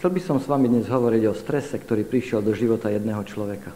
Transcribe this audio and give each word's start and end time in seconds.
Chcel 0.00 0.16
by 0.16 0.22
som 0.24 0.40
s 0.40 0.48
vami 0.48 0.64
dnes 0.64 0.88
hovoriť 0.88 1.28
o 1.28 1.36
strese, 1.36 1.76
ktorý 1.76 2.08
prišiel 2.08 2.40
do 2.40 2.56
života 2.56 2.88
jedného 2.88 3.20
človeka. 3.20 3.68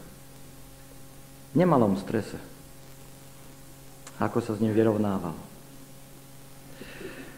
Nemalom 1.53 2.01
strese. 2.01 2.41
Ako 4.17 4.41
sa 4.41 4.57
s 4.57 4.61
ním 4.65 4.73
vyrovnával. 4.73 5.37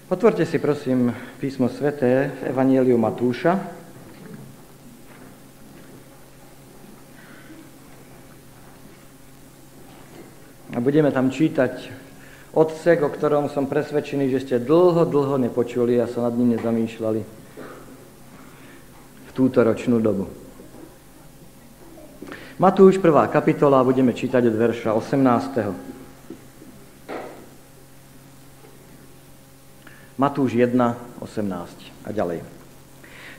Otvorte 0.07 0.47
si 0.47 0.63
prosím 0.63 1.11
písmo 1.43 1.67
sveté 1.67 2.31
v 2.31 2.55
Evangeliu 2.55 2.95
Matúša. 2.95 3.59
A 10.71 10.79
budeme 10.79 11.11
tam 11.11 11.35
čítať 11.35 11.91
odsek, 12.55 13.03
o 13.03 13.11
ktorom 13.11 13.51
som 13.51 13.67
presvedčený, 13.67 14.31
že 14.31 14.47
ste 14.47 14.57
dlho, 14.63 15.03
dlho 15.11 15.43
nepočuli 15.43 15.99
a 15.99 16.07
sa 16.07 16.31
nad 16.31 16.39
ním 16.39 16.55
nezamýšľali 16.55 17.46
túto 19.37 19.61
ročnú 19.61 20.01
dobu. 20.01 20.33
Matúš, 22.57 22.97
prvá 22.97 23.29
kapitola, 23.29 23.85
budeme 23.85 24.17
čítať 24.17 24.49
od 24.49 24.57
verša 24.57 24.97
18. 24.97 25.77
Matúš 30.17 30.57
1, 30.57 30.73
18 31.21 32.09
a 32.09 32.11
ďalej. 32.17 32.41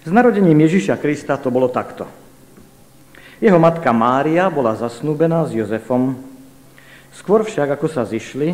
S 0.06 0.10
narodením 0.14 0.70
Ježiša 0.70 1.02
Krista 1.02 1.42
to 1.42 1.50
bolo 1.50 1.66
takto. 1.66 2.06
Jeho 3.42 3.58
matka 3.58 3.90
Mária 3.90 4.54
bola 4.54 4.78
zasnúbená 4.78 5.50
s 5.50 5.58
Jozefom. 5.58 6.14
Skôr 7.18 7.42
však, 7.42 7.74
ako 7.74 7.90
sa 7.90 8.06
zišli, 8.06 8.54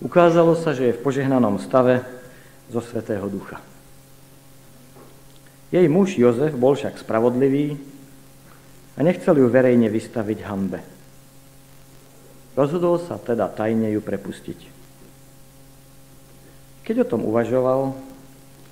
ukázalo 0.00 0.56
sa, 0.56 0.72
že 0.72 0.88
je 0.88 0.96
v 0.96 1.04
požehnanom 1.04 1.60
stave 1.60 2.00
zo 2.72 2.80
Svetého 2.80 3.28
Ducha. 3.28 3.71
Jej 5.72 5.88
muž 5.88 6.20
Jozef 6.20 6.52
bol 6.52 6.76
však 6.76 7.00
spravodlivý 7.00 7.80
a 8.94 9.00
nechcel 9.00 9.40
ju 9.40 9.48
verejne 9.48 9.88
vystaviť 9.88 10.38
hambe. 10.44 10.84
Rozhodol 12.52 13.00
sa 13.00 13.16
teda 13.16 13.48
tajne 13.48 13.88
ju 13.96 14.04
prepustiť. 14.04 14.60
Keď 16.84 17.08
o 17.08 17.10
tom 17.16 17.24
uvažoval, 17.24 17.96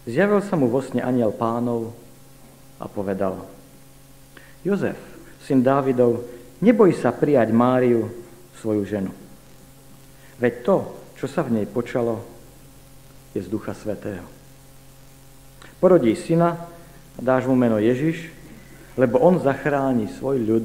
zjavil 0.05 0.45
sa 0.45 0.61
mu 0.61 0.69
vo 0.69 0.85
sne 0.85 1.01
aniel 1.01 1.33
pánov 1.33 1.97
a 2.77 2.85
povedal 2.85 3.49
Jozef, 4.61 5.01
syn 5.41 5.65
Dávidov, 5.65 6.21
neboj 6.61 6.93
sa 6.93 7.17
prijať 7.17 7.49
Máriu, 7.49 8.13
svoju 8.61 8.85
ženu. 8.85 9.13
Veď 10.37 10.55
to, 10.69 10.77
čo 11.17 11.25
sa 11.25 11.41
v 11.41 11.57
nej 11.57 11.67
počalo, 11.69 12.21
je 13.33 13.41
z 13.41 13.49
Ducha 13.49 13.73
Svetého. 13.73 14.29
Porodí 15.81 16.13
syna 16.13 16.61
dáš 17.19 17.51
mu 17.51 17.59
meno 17.59 17.83
Ježiš, 17.83 18.31
lebo 18.95 19.19
on 19.19 19.43
zachráni 19.43 20.07
svoj 20.07 20.39
ľud 20.39 20.65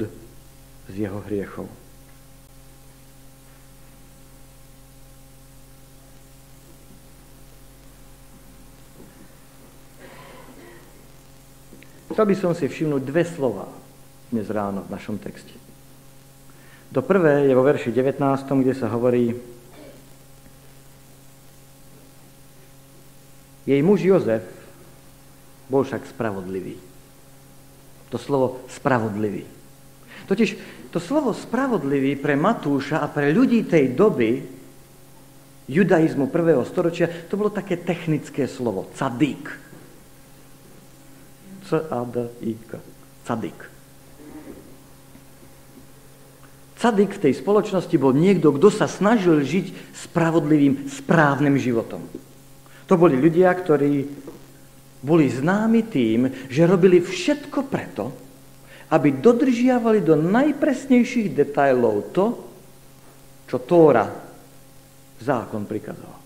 z 0.86 0.94
jeho 0.94 1.18
hriechov. 1.26 1.66
Chcel 12.16 12.32
by 12.32 12.36
som 12.40 12.56
si 12.56 12.64
všimnúť 12.64 13.02
dve 13.04 13.28
slova 13.28 13.68
dnes 14.32 14.48
ráno 14.48 14.88
v 14.88 14.92
našom 14.96 15.20
texte. 15.20 15.52
To 16.96 17.04
prvé 17.04 17.44
je 17.44 17.52
vo 17.52 17.60
verši 17.60 17.92
19, 17.92 18.16
kde 18.64 18.72
sa 18.72 18.88
hovorí 18.88 19.36
Jej 23.68 23.82
muž 23.84 24.00
Jozef 24.00 24.55
bol 25.66 25.82
však 25.82 26.06
spravodlivý. 26.06 26.78
To 28.10 28.16
slovo 28.18 28.62
spravodlivý. 28.70 29.44
Totiž 30.26 30.50
to 30.90 30.98
slovo 31.02 31.34
spravodlivý 31.34 32.16
pre 32.18 32.38
Matúša 32.38 33.02
a 33.02 33.10
pre 33.10 33.34
ľudí 33.34 33.66
tej 33.66 33.94
doby 33.94 34.56
judaizmu 35.66 36.30
prvého 36.30 36.62
storočia, 36.62 37.10
to 37.26 37.34
bolo 37.34 37.50
také 37.50 37.76
technické 37.82 38.46
slovo, 38.46 38.86
cadík. 38.94 39.50
C-A-D-I-K. 41.66 42.70
Cadik. 43.26 43.58
Cadik 46.78 47.10
v 47.18 47.22
tej 47.26 47.34
spoločnosti 47.34 47.96
bol 47.98 48.14
niekto, 48.14 48.54
kto 48.54 48.70
sa 48.70 48.86
snažil 48.86 49.42
žiť 49.42 49.98
spravodlivým, 50.06 50.86
správnym 50.86 51.58
životom. 51.58 52.06
To 52.86 52.94
boli 52.94 53.18
ľudia, 53.18 53.50
ktorí 53.50 54.06
boli 55.02 55.28
známi 55.28 55.86
tým, 55.86 56.48
že 56.48 56.68
robili 56.68 57.02
všetko 57.02 57.58
preto, 57.68 58.04
aby 58.90 59.18
dodržiavali 59.18 60.00
do 60.00 60.14
najpresnejších 60.14 61.34
detajlov 61.34 61.96
to, 62.14 62.26
čo 63.46 63.56
Tóra, 63.62 64.06
zákon 65.22 65.66
prikazoval. 65.66 66.20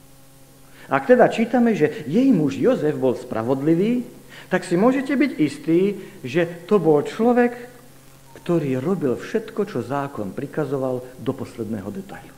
Ak 0.90 1.06
teda 1.06 1.30
čítame, 1.30 1.72
že 1.78 2.04
jej 2.10 2.28
muž 2.34 2.58
Jozef 2.58 2.98
bol 2.98 3.14
spravodlivý, 3.14 4.02
tak 4.50 4.66
si 4.66 4.74
môžete 4.74 5.14
byť 5.14 5.32
istí, 5.38 5.94
že 6.26 6.66
to 6.66 6.82
bol 6.82 6.98
človek, 7.06 7.54
ktorý 8.42 8.82
robil 8.82 9.14
všetko, 9.14 9.60
čo 9.70 9.86
zákon 9.86 10.34
prikazoval 10.34 11.06
do 11.22 11.32
posledného 11.32 11.88
detailu. 11.94 12.36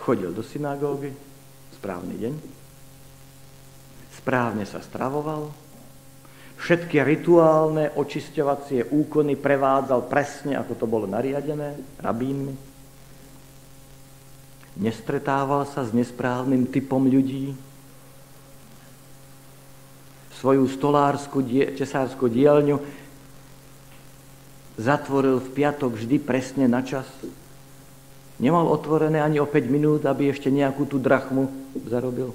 Chodil 0.00 0.32
do 0.34 0.42
synagógy, 0.42 1.14
správny 1.78 2.16
deň, 2.18 2.59
správne 4.20 4.68
sa 4.68 4.84
stravoval, 4.84 5.48
všetky 6.60 7.00
rituálne 7.00 7.88
očisťovacie 7.96 8.92
úkony 8.92 9.40
prevádzal 9.40 10.04
presne, 10.12 10.60
ako 10.60 10.76
to 10.76 10.84
bolo 10.84 11.08
nariadené 11.08 11.80
rabínmi. 12.04 12.54
Nestretával 14.80 15.64
sa 15.64 15.88
s 15.88 15.96
nesprávnym 15.96 16.68
typom 16.68 17.02
ľudí, 17.08 17.56
svoju 20.40 20.64
stolárskú, 20.72 21.44
tesárskú 21.76 22.24
dielňu 22.32 22.80
zatvoril 24.80 25.36
v 25.36 25.48
piatok 25.52 26.00
vždy 26.00 26.16
presne 26.16 26.64
na 26.64 26.80
čas. 26.80 27.04
Nemal 28.40 28.64
otvorené 28.72 29.20
ani 29.20 29.36
o 29.36 29.44
5 29.44 29.68
minút, 29.68 30.00
aby 30.08 30.32
ešte 30.32 30.48
nejakú 30.48 30.88
tú 30.88 30.96
drachmu 30.96 31.52
zarobil. 31.84 32.32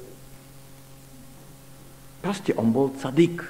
Proste 2.26 2.58
on 2.58 2.74
bol 2.74 2.90
cadik. 2.98 3.46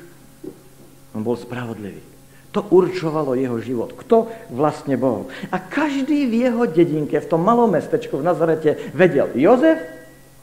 On 1.15 1.23
bol 1.23 1.39
spravodlivý. 1.39 2.03
To 2.51 2.67
určovalo 2.67 3.39
jeho 3.39 3.55
život. 3.63 3.95
Kto 3.95 4.27
vlastne 4.51 4.99
bol. 4.99 5.31
A 5.47 5.63
každý 5.63 6.27
v 6.27 6.43
jeho 6.43 6.67
dedinke, 6.67 7.15
v 7.23 7.31
tom 7.31 7.39
malom 7.39 7.71
mestečku 7.71 8.19
v 8.19 8.27
Nazarete 8.27 8.91
vedel, 8.91 9.31
Jozef, 9.39 9.79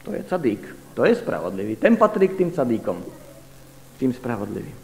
to 0.01 0.17
je 0.17 0.25
cadík, 0.25 0.65
to 0.97 1.05
je 1.05 1.13
spravodlivý, 1.13 1.77
ten 1.77 1.93
patrí 1.93 2.25
k 2.25 2.41
tým 2.41 2.49
cadíkom 2.49 2.97
tým 4.03 4.11
spravodlivým. 4.11 4.75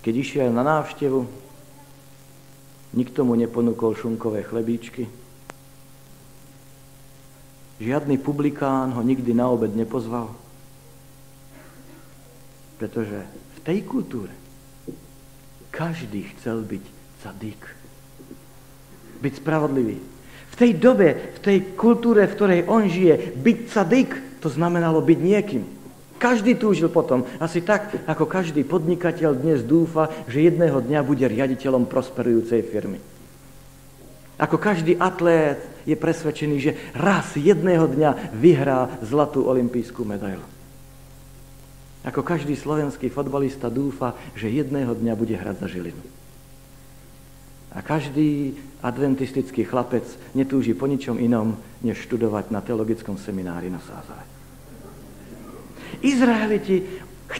Keď 0.00 0.14
išiel 0.16 0.48
na 0.48 0.64
návštevu, 0.64 1.20
nikto 2.96 3.20
mu 3.28 3.36
neponúkol 3.36 3.92
šunkové 3.92 4.40
chlebíčky. 4.40 5.04
Žiadny 7.82 8.22
publikán 8.22 8.94
ho 8.94 9.02
nikdy 9.02 9.34
na 9.34 9.50
obed 9.50 9.74
nepozval. 9.74 10.30
Pretože 12.78 13.26
v 13.26 13.58
tej 13.66 13.78
kultúre 13.82 14.30
každý 15.74 16.30
chcel 16.38 16.62
byť 16.62 16.84
zadík. 17.26 17.62
Byť 19.18 19.32
spravodlivý. 19.42 19.98
V 20.54 20.54
tej 20.54 20.78
dobe, 20.78 21.34
v 21.34 21.38
tej 21.42 21.58
kultúre, 21.74 22.30
v 22.30 22.34
ktorej 22.38 22.60
on 22.70 22.86
žije, 22.86 23.34
byť 23.42 23.58
sadik, 23.66 24.10
to 24.38 24.46
znamenalo 24.46 25.02
byť 25.02 25.18
niekým. 25.18 25.62
Každý 26.22 26.54
túžil 26.54 26.86
potom, 26.94 27.26
asi 27.42 27.58
tak, 27.58 27.90
ako 28.06 28.30
každý 28.30 28.62
podnikateľ 28.62 29.34
dnes 29.34 29.66
dúfa, 29.66 30.14
že 30.30 30.46
jedného 30.46 30.78
dňa 30.78 31.02
bude 31.02 31.26
riaditeľom 31.26 31.90
prosperujúcej 31.90 32.62
firmy. 32.70 33.02
Ako 34.34 34.58
každý 34.58 34.98
atlét 34.98 35.62
je 35.86 35.94
presvedčený, 35.94 36.56
že 36.58 36.76
raz 36.96 37.38
jedného 37.38 37.86
dňa 37.86 38.34
vyhrá 38.34 38.90
zlatú 39.04 39.46
olimpijskú 39.46 40.02
medailu. 40.02 40.42
Ako 42.04 42.20
každý 42.20 42.52
slovenský 42.58 43.08
fotbalista 43.08 43.72
dúfa, 43.72 44.12
že 44.36 44.52
jedného 44.52 44.92
dňa 44.92 45.14
bude 45.16 45.32
hrať 45.38 45.56
za 45.64 45.68
Žilinu. 45.70 46.04
A 47.74 47.82
každý 47.82 48.54
adventistický 48.84 49.66
chlapec 49.66 50.04
netúži 50.36 50.76
po 50.76 50.86
ničom 50.86 51.18
inom, 51.18 51.58
než 51.82 52.06
študovať 52.06 52.52
na 52.54 52.60
teologickom 52.62 53.18
seminári 53.18 53.66
na 53.72 53.82
Sázave. 53.82 54.22
Izraeliti 56.04 56.84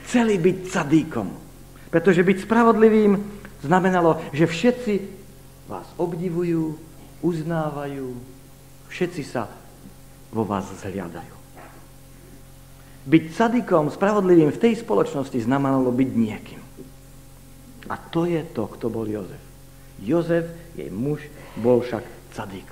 chceli 0.00 0.40
byť 0.40 0.56
cadíkom, 0.70 1.28
pretože 1.90 2.24
byť 2.24 2.38
spravodlivým 2.48 3.12
znamenalo, 3.62 4.18
že 4.32 4.48
všetci 4.48 5.23
vás 5.68 5.88
obdivujú, 5.96 6.76
uznávajú, 7.24 8.12
všetci 8.92 9.22
sa 9.24 9.48
vo 10.28 10.44
vás 10.44 10.68
zhliadajú. 10.84 11.34
Byť 13.04 13.24
cadikom, 13.36 13.92
spravodlivým 13.92 14.48
v 14.48 14.62
tej 14.62 14.80
spoločnosti 14.80 15.36
znamenalo 15.44 15.92
byť 15.92 16.10
niekým. 16.16 16.62
A 17.92 18.00
to 18.00 18.24
je 18.24 18.40
to, 18.56 18.64
kto 18.64 18.88
bol 18.88 19.04
Jozef. 19.04 19.40
Jozef, 20.00 20.48
jej 20.72 20.88
muž, 20.88 21.20
bol 21.60 21.84
však 21.84 22.04
cadik. 22.32 22.68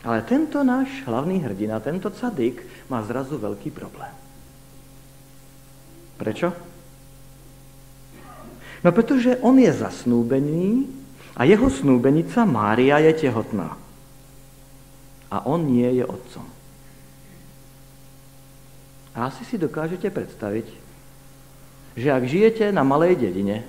Ale 0.00 0.24
tento 0.24 0.62
náš 0.64 0.88
hlavný 1.04 1.44
hrdina, 1.44 1.82
tento 1.82 2.08
cadik, 2.14 2.62
má 2.88 3.04
zrazu 3.04 3.36
veľký 3.36 3.68
problém. 3.74 4.14
Prečo? 6.16 6.69
No 8.80 8.90
pretože 8.92 9.36
on 9.44 9.60
je 9.60 9.68
zasnúbený 9.72 10.88
a 11.36 11.44
jeho 11.44 11.68
snúbenica 11.68 12.48
Mária 12.48 12.96
je 13.04 13.28
tehotná. 13.28 13.76
A 15.30 15.36
on 15.46 15.62
nie 15.68 16.00
je 16.00 16.04
otcom. 16.04 16.46
A 19.14 19.28
asi 19.28 19.44
si 19.44 19.60
dokážete 19.60 20.08
predstaviť, 20.10 20.66
že 21.98 22.08
ak 22.08 22.24
žijete 22.24 22.70
na 22.70 22.86
malej 22.86 23.18
dedine, 23.18 23.66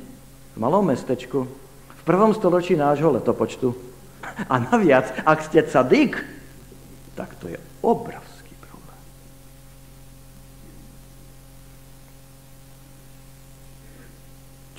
v 0.54 0.58
malom 0.58 0.86
mestečku, 0.88 1.50
v 1.92 2.02
prvom 2.06 2.32
storočí 2.32 2.78
nášho 2.78 3.12
letopočtu, 3.12 3.92
a 4.54 4.56
naviac, 4.62 5.12
ak 5.26 5.40
ste 5.46 5.66
cadik, 5.66 6.22
tak 7.18 7.34
to 7.42 7.50
je 7.50 7.60
obrovský 7.82 8.54
problém. 8.62 9.02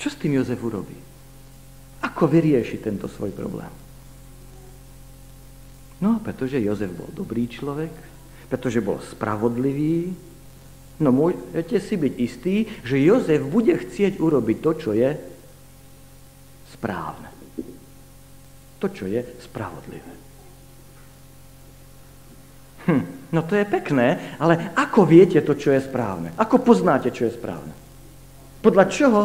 Čo 0.03 0.11
s 0.11 0.19
tým 0.19 0.35
Jozef 0.35 0.59
urobí? 0.59 0.99
Ako 2.03 2.27
vyrieši 2.27 2.83
tento 2.83 3.07
svoj 3.07 3.31
problém? 3.31 3.71
No, 6.03 6.19
pretože 6.19 6.59
Jozef 6.59 6.91
bol 6.91 7.07
dobrý 7.15 7.47
človek, 7.47 7.95
pretože 8.51 8.83
bol 8.83 8.99
spravodlivý, 8.99 10.11
no 10.99 11.15
môžete 11.15 11.79
si 11.79 11.95
byť 11.95 12.13
istí, 12.19 12.55
že 12.83 12.99
Jozef 12.99 13.47
bude 13.47 13.79
chcieť 13.79 14.19
urobiť 14.19 14.57
to, 14.59 14.71
čo 14.75 14.91
je 14.91 15.15
správne 16.75 17.31
to, 18.83 18.91
čo 18.91 19.07
je 19.07 19.23
spravodlivé. 19.47 20.13
Hm, 22.83 23.31
no 23.31 23.39
to 23.47 23.55
je 23.55 23.63
pekné, 23.63 24.35
ale 24.43 24.75
ako 24.75 25.07
viete 25.07 25.39
to, 25.39 25.55
čo 25.55 25.71
je 25.71 25.79
správne? 25.79 26.35
Ako 26.35 26.59
poznáte, 26.59 27.07
čo 27.15 27.31
je 27.31 27.31
správne? 27.31 27.71
Podľa 28.59 28.85
čoho 28.91 29.21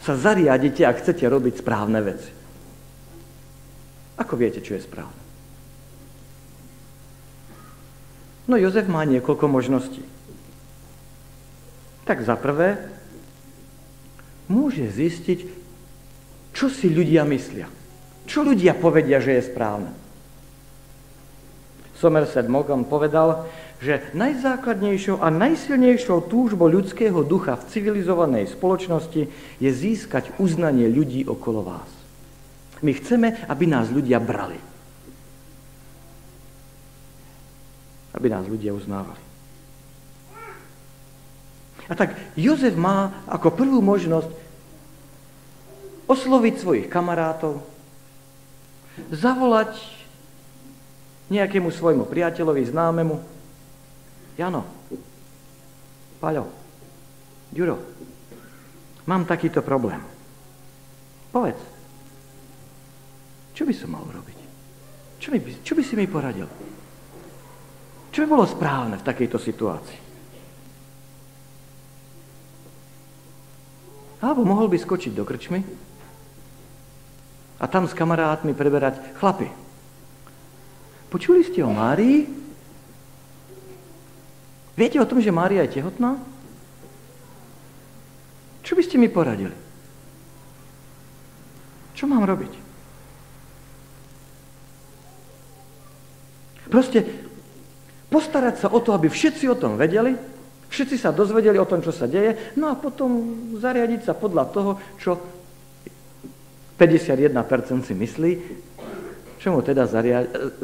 sa 0.00 0.16
zariadite, 0.16 0.82
ak 0.84 1.04
chcete 1.04 1.24
robiť 1.28 1.60
správne 1.60 2.00
veci? 2.00 2.30
Ako 4.20 4.36
viete, 4.36 4.64
čo 4.64 4.76
je 4.76 4.84
správne? 4.84 5.20
No 8.48 8.58
Jozef 8.58 8.88
má 8.90 9.06
niekoľko 9.06 9.46
možností. 9.46 10.02
Tak 12.08 12.24
za 12.24 12.34
prvé, 12.34 12.80
môže 14.50 14.90
zistiť, 14.90 15.46
čo 16.50 16.66
si 16.66 16.90
ľudia 16.90 17.22
myslia. 17.28 17.70
Čo 18.26 18.42
ľudia 18.42 18.74
povedia, 18.74 19.22
že 19.22 19.38
je 19.38 19.46
správne? 19.46 19.94
Somerset 21.94 22.48
Maugham 22.50 22.82
povedal, 22.82 23.46
že 23.80 24.12
najzákladnejšou 24.12 25.24
a 25.24 25.32
najsilnejšou 25.32 26.28
túžbou 26.28 26.68
ľudského 26.68 27.24
ducha 27.24 27.56
v 27.56 27.68
civilizovanej 27.72 28.52
spoločnosti 28.52 29.22
je 29.56 29.70
získať 29.72 30.36
uznanie 30.36 30.84
ľudí 30.84 31.24
okolo 31.24 31.64
vás. 31.64 31.90
My 32.84 32.92
chceme, 32.92 33.40
aby 33.48 33.64
nás 33.64 33.88
ľudia 33.88 34.20
brali. 34.20 34.60
Aby 38.12 38.28
nás 38.28 38.44
ľudia 38.44 38.76
uznávali. 38.76 39.20
A 41.88 41.96
tak 41.96 42.14
Jozef 42.36 42.76
má 42.76 43.24
ako 43.26 43.48
prvú 43.50 43.80
možnosť 43.80 44.30
osloviť 46.06 46.54
svojich 46.60 46.86
kamarátov, 46.86 47.64
zavolať 49.08 49.74
nejakému 51.30 51.70
svojmu 51.70 52.04
priateľovi, 52.04 52.62
známemu. 52.68 53.39
Jano, 54.40 54.64
Paľo, 56.16 56.48
Ďuro, 57.52 57.76
mám 59.04 59.28
takýto 59.28 59.60
problém. 59.60 60.00
Povedz, 61.28 61.60
čo 63.52 63.68
by 63.68 63.74
som 63.76 63.92
mal 63.92 64.00
urobiť? 64.08 64.38
Čo 65.20 65.28
by, 65.28 65.38
čo 65.60 65.72
by 65.76 65.82
si 65.84 65.92
mi 65.92 66.08
poradil? 66.08 66.48
Čo 68.08 68.24
by 68.24 68.26
bolo 68.32 68.48
správne 68.48 68.96
v 68.96 69.04
takejto 69.04 69.36
situácii? 69.36 70.00
Alebo 74.24 74.40
mohol 74.48 74.72
by 74.72 74.80
skočiť 74.80 75.12
do 75.12 75.24
krčmy 75.28 75.60
a 77.60 77.64
tam 77.68 77.84
s 77.84 77.92
kamarátmi 77.92 78.56
preberať 78.56 79.20
chlapy. 79.20 79.52
Počuli 81.12 81.44
ste 81.44 81.60
o 81.60 81.72
Márii? 81.76 82.40
Viete 84.80 84.96
o 84.96 85.04
tom, 85.04 85.20
že 85.20 85.28
Mária 85.28 85.60
je 85.68 85.76
tehotná? 85.76 86.16
Čo 88.64 88.72
by 88.72 88.80
ste 88.80 88.96
mi 88.96 89.12
poradili? 89.12 89.52
Čo 91.92 92.08
mám 92.08 92.24
robiť? 92.24 92.52
Proste 96.72 97.04
postarať 98.08 98.64
sa 98.64 98.68
o 98.72 98.80
to, 98.80 98.96
aby 98.96 99.12
všetci 99.12 99.52
o 99.52 99.58
tom 99.60 99.76
vedeli, 99.76 100.16
všetci 100.72 100.96
sa 100.96 101.12
dozvedeli 101.12 101.60
o 101.60 101.68
tom, 101.68 101.84
čo 101.84 101.92
sa 101.92 102.08
deje, 102.08 102.56
no 102.56 102.72
a 102.72 102.80
potom 102.80 103.52
zariadiť 103.60 104.00
sa 104.08 104.16
podľa 104.16 104.44
toho, 104.48 104.80
čo 104.96 105.20
51% 106.80 107.84
si 107.84 107.92
myslí, 107.92 108.32
čo 109.36 109.52
mu 109.52 109.60
teda 109.60 109.84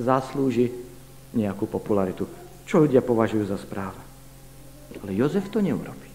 zaslúži 0.00 0.72
nejakú 1.36 1.68
popularitu. 1.68 2.24
Čo 2.64 2.88
ľudia 2.88 3.04
považujú 3.04 3.44
za 3.44 3.60
správne. 3.60 4.05
Ale 5.02 5.14
Jozef 5.14 5.48
to 5.48 5.60
neurobí. 5.60 6.10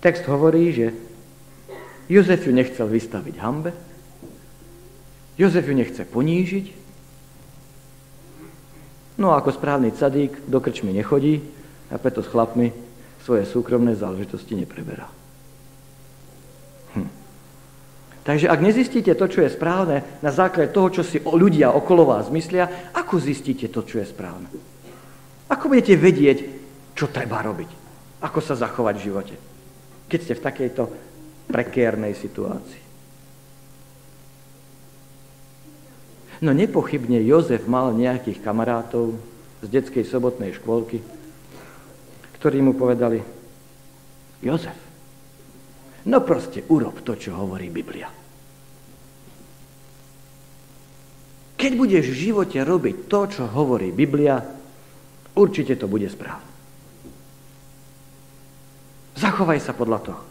Text 0.00 0.24
hovorí, 0.26 0.72
že 0.72 0.96
Jozef 2.08 2.46
ju 2.48 2.52
nechcel 2.56 2.88
vystaviť 2.88 3.36
hambe, 3.38 3.72
Jozef 5.36 5.68
ju 5.68 5.74
nechce 5.76 6.02
ponížiť, 6.08 6.66
no 9.20 9.32
a 9.32 9.38
ako 9.38 9.52
správny 9.52 9.92
cadík 9.92 10.32
do 10.48 10.58
krčmy 10.60 10.96
nechodí 10.96 11.44
a 11.92 12.00
preto 12.00 12.24
s 12.24 12.32
chlapmi 12.32 12.72
svoje 13.20 13.44
súkromné 13.44 13.92
záležitosti 13.92 14.56
nepreberá. 14.56 15.20
Takže 18.20 18.52
ak 18.52 18.60
nezistíte 18.60 19.16
to, 19.16 19.26
čo 19.32 19.40
je 19.40 19.50
správne, 19.50 20.04
na 20.20 20.28
základe 20.28 20.76
toho, 20.76 20.92
čo 20.92 21.02
si 21.02 21.18
ľudia 21.24 21.72
okolo 21.72 22.04
vás 22.04 22.28
myslia, 22.28 22.92
ako 22.92 23.16
zistíte 23.16 23.72
to, 23.72 23.80
čo 23.80 23.96
je 23.98 24.06
správne? 24.06 24.48
Ako 25.50 25.66
budete 25.66 25.98
vedieť, 25.98 26.38
čo 26.94 27.10
treba 27.10 27.42
robiť? 27.42 27.70
Ako 28.22 28.38
sa 28.38 28.54
zachovať 28.54 28.94
v 28.96 29.04
živote? 29.04 29.34
Keď 30.06 30.18
ste 30.22 30.34
v 30.38 30.44
takejto 30.46 30.82
prekérnej 31.50 32.14
situácii. 32.14 32.82
No 36.40 36.56
nepochybne 36.56 37.20
Jozef 37.20 37.68
mal 37.68 37.92
nejakých 37.92 38.40
kamarátov 38.40 39.18
z 39.60 39.66
detskej 39.68 40.08
sobotnej 40.08 40.56
škôlky, 40.56 41.04
ktorí 42.40 42.64
mu 42.64 42.72
povedali, 42.72 43.20
Jozef, 44.40 44.90
No 46.08 46.24
proste 46.24 46.64
urob 46.72 47.04
to, 47.04 47.12
čo 47.12 47.36
hovorí 47.36 47.68
Biblia. 47.68 48.08
Keď 51.60 51.72
budeš 51.76 52.08
v 52.08 52.20
živote 52.32 52.56
robiť 52.64 52.96
to, 53.04 53.20
čo 53.28 53.44
hovorí 53.44 53.92
Biblia, 53.92 54.40
určite 55.34 55.76
to 55.76 55.86
bude 55.90 56.06
správne. 56.10 56.48
Zachovaj 59.20 59.60
sa 59.60 59.76
podľa 59.76 59.98
toho. 60.00 60.22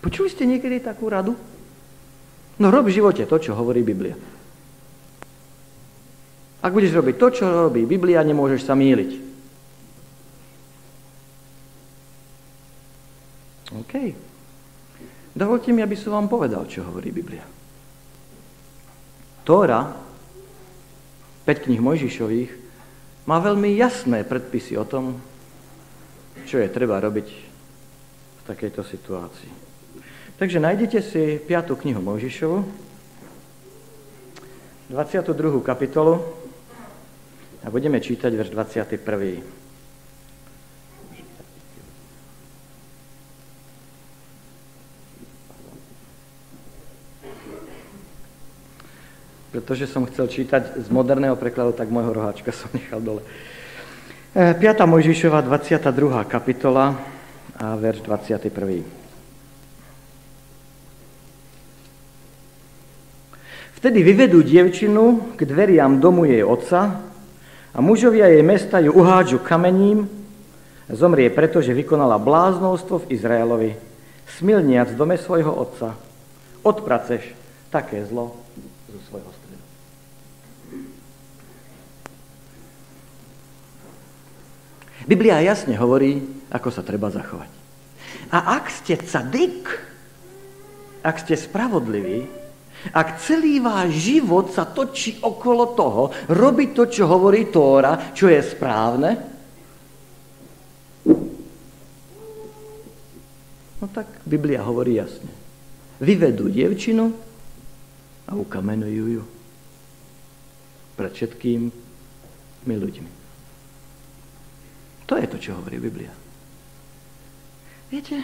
Počuli 0.00 0.28
ste 0.30 0.48
niekedy 0.48 0.80
takú 0.80 1.10
radu? 1.10 1.34
No 2.60 2.68
rob 2.68 2.88
v 2.88 2.94
živote 2.94 3.26
to, 3.26 3.36
čo 3.36 3.56
hovorí 3.56 3.84
Biblia. 3.84 4.16
Ak 6.60 6.76
budeš 6.76 6.92
robiť 6.92 7.16
to, 7.16 7.26
čo 7.32 7.44
robí 7.68 7.88
Biblia, 7.88 8.20
nemôžeš 8.20 8.68
sa 8.68 8.76
míliť. 8.76 9.10
OK. 13.80 13.94
Dovolte 15.32 15.72
mi, 15.72 15.80
aby 15.80 15.96
som 15.96 16.20
vám 16.20 16.28
povedal, 16.28 16.68
čo 16.68 16.84
hovorí 16.84 17.08
Biblia. 17.08 17.44
Tóra, 19.40 19.88
5 21.50 21.66
knih 21.66 21.82
Mojžišových, 21.82 22.50
má 23.26 23.42
veľmi 23.42 23.74
jasné 23.74 24.22
predpisy 24.22 24.78
o 24.78 24.86
tom, 24.86 25.18
čo 26.46 26.62
je 26.62 26.70
treba 26.70 27.02
robiť 27.02 27.26
v 28.38 28.42
takejto 28.46 28.86
situácii. 28.86 29.50
Takže 30.38 30.62
nájdete 30.62 31.02
si 31.02 31.42
5. 31.42 31.74
knihu 31.74 31.98
Mojžišovu 31.98 32.58
22. 34.94 35.58
kapitolu 35.66 36.22
a 37.62 37.66
budeme 37.66 37.98
čítať 37.98 38.30
verš 38.30 38.54
21. 38.54 39.59
pretože 49.50 49.90
som 49.90 50.06
chcel 50.06 50.30
čítať 50.30 50.78
z 50.78 50.88
moderného 50.94 51.34
prekladu, 51.34 51.74
tak 51.74 51.90
môjho 51.90 52.14
roháčka 52.14 52.54
som 52.54 52.70
nechal 52.70 53.02
dole. 53.02 53.22
5. 54.34 54.62
E, 54.62 54.86
Mojžišova, 54.86 55.42
22. 55.42 55.90
kapitola 56.30 56.94
a 57.58 57.74
verš 57.74 58.06
21. 58.06 59.00
Vtedy 63.80 64.04
vyvedú 64.04 64.44
dievčinu 64.44 65.34
k 65.34 65.42
dveriam 65.48 65.98
domu 65.98 66.28
jej 66.28 66.44
otca 66.44 67.00
a 67.72 67.78
mužovia 67.80 68.28
jej 68.28 68.44
mesta 68.44 68.76
ju 68.76 68.92
uhádžu 68.92 69.40
kamením, 69.40 70.04
zomrie 70.92 71.32
preto, 71.32 71.64
že 71.64 71.72
vykonala 71.72 72.20
bláznostvo 72.20 73.02
v 73.02 73.16
Izraelovi, 73.16 73.72
smilniac 74.36 74.92
v 74.92 74.98
dome 75.00 75.16
svojho 75.16 75.50
otca. 75.50 75.96
Odpraceš 76.60 77.32
také 77.72 78.04
zlo 78.04 78.36
zo 78.92 79.00
svojho 79.08 79.39
Biblia 85.10 85.42
jasne 85.42 85.74
hovorí, 85.74 86.22
ako 86.54 86.70
sa 86.70 86.86
treba 86.86 87.10
zachovať. 87.10 87.50
A 88.30 88.62
ak 88.62 88.70
ste 88.70 88.94
cadik, 88.94 89.66
ak 91.02 91.26
ste 91.26 91.34
spravodliví, 91.34 92.30
ak 92.94 93.18
celý 93.18 93.58
váš 93.58 94.06
život 94.06 94.54
sa 94.54 94.70
točí 94.70 95.18
okolo 95.18 95.74
toho, 95.74 96.14
robiť 96.30 96.70
to, 96.78 96.84
čo 96.86 97.10
hovorí 97.10 97.50
Tóra, 97.50 98.14
čo 98.14 98.30
je 98.30 98.38
správne, 98.38 99.10
no 103.82 103.86
tak 103.90 104.06
Biblia 104.22 104.62
hovorí 104.62 104.94
jasne. 105.02 105.34
Vyvedú 105.98 106.46
dievčinu 106.46 107.10
a 108.30 108.38
ukamenujú 108.38 109.04
ju 109.18 109.24
pred 110.94 111.12
všetkými 111.12 112.76
ľuďmi. 112.78 113.19
To 115.10 115.18
je 115.18 115.26
to, 115.26 115.42
čo 115.42 115.58
hovorí 115.58 115.82
Biblia. 115.82 116.14
Viete, 117.90 118.22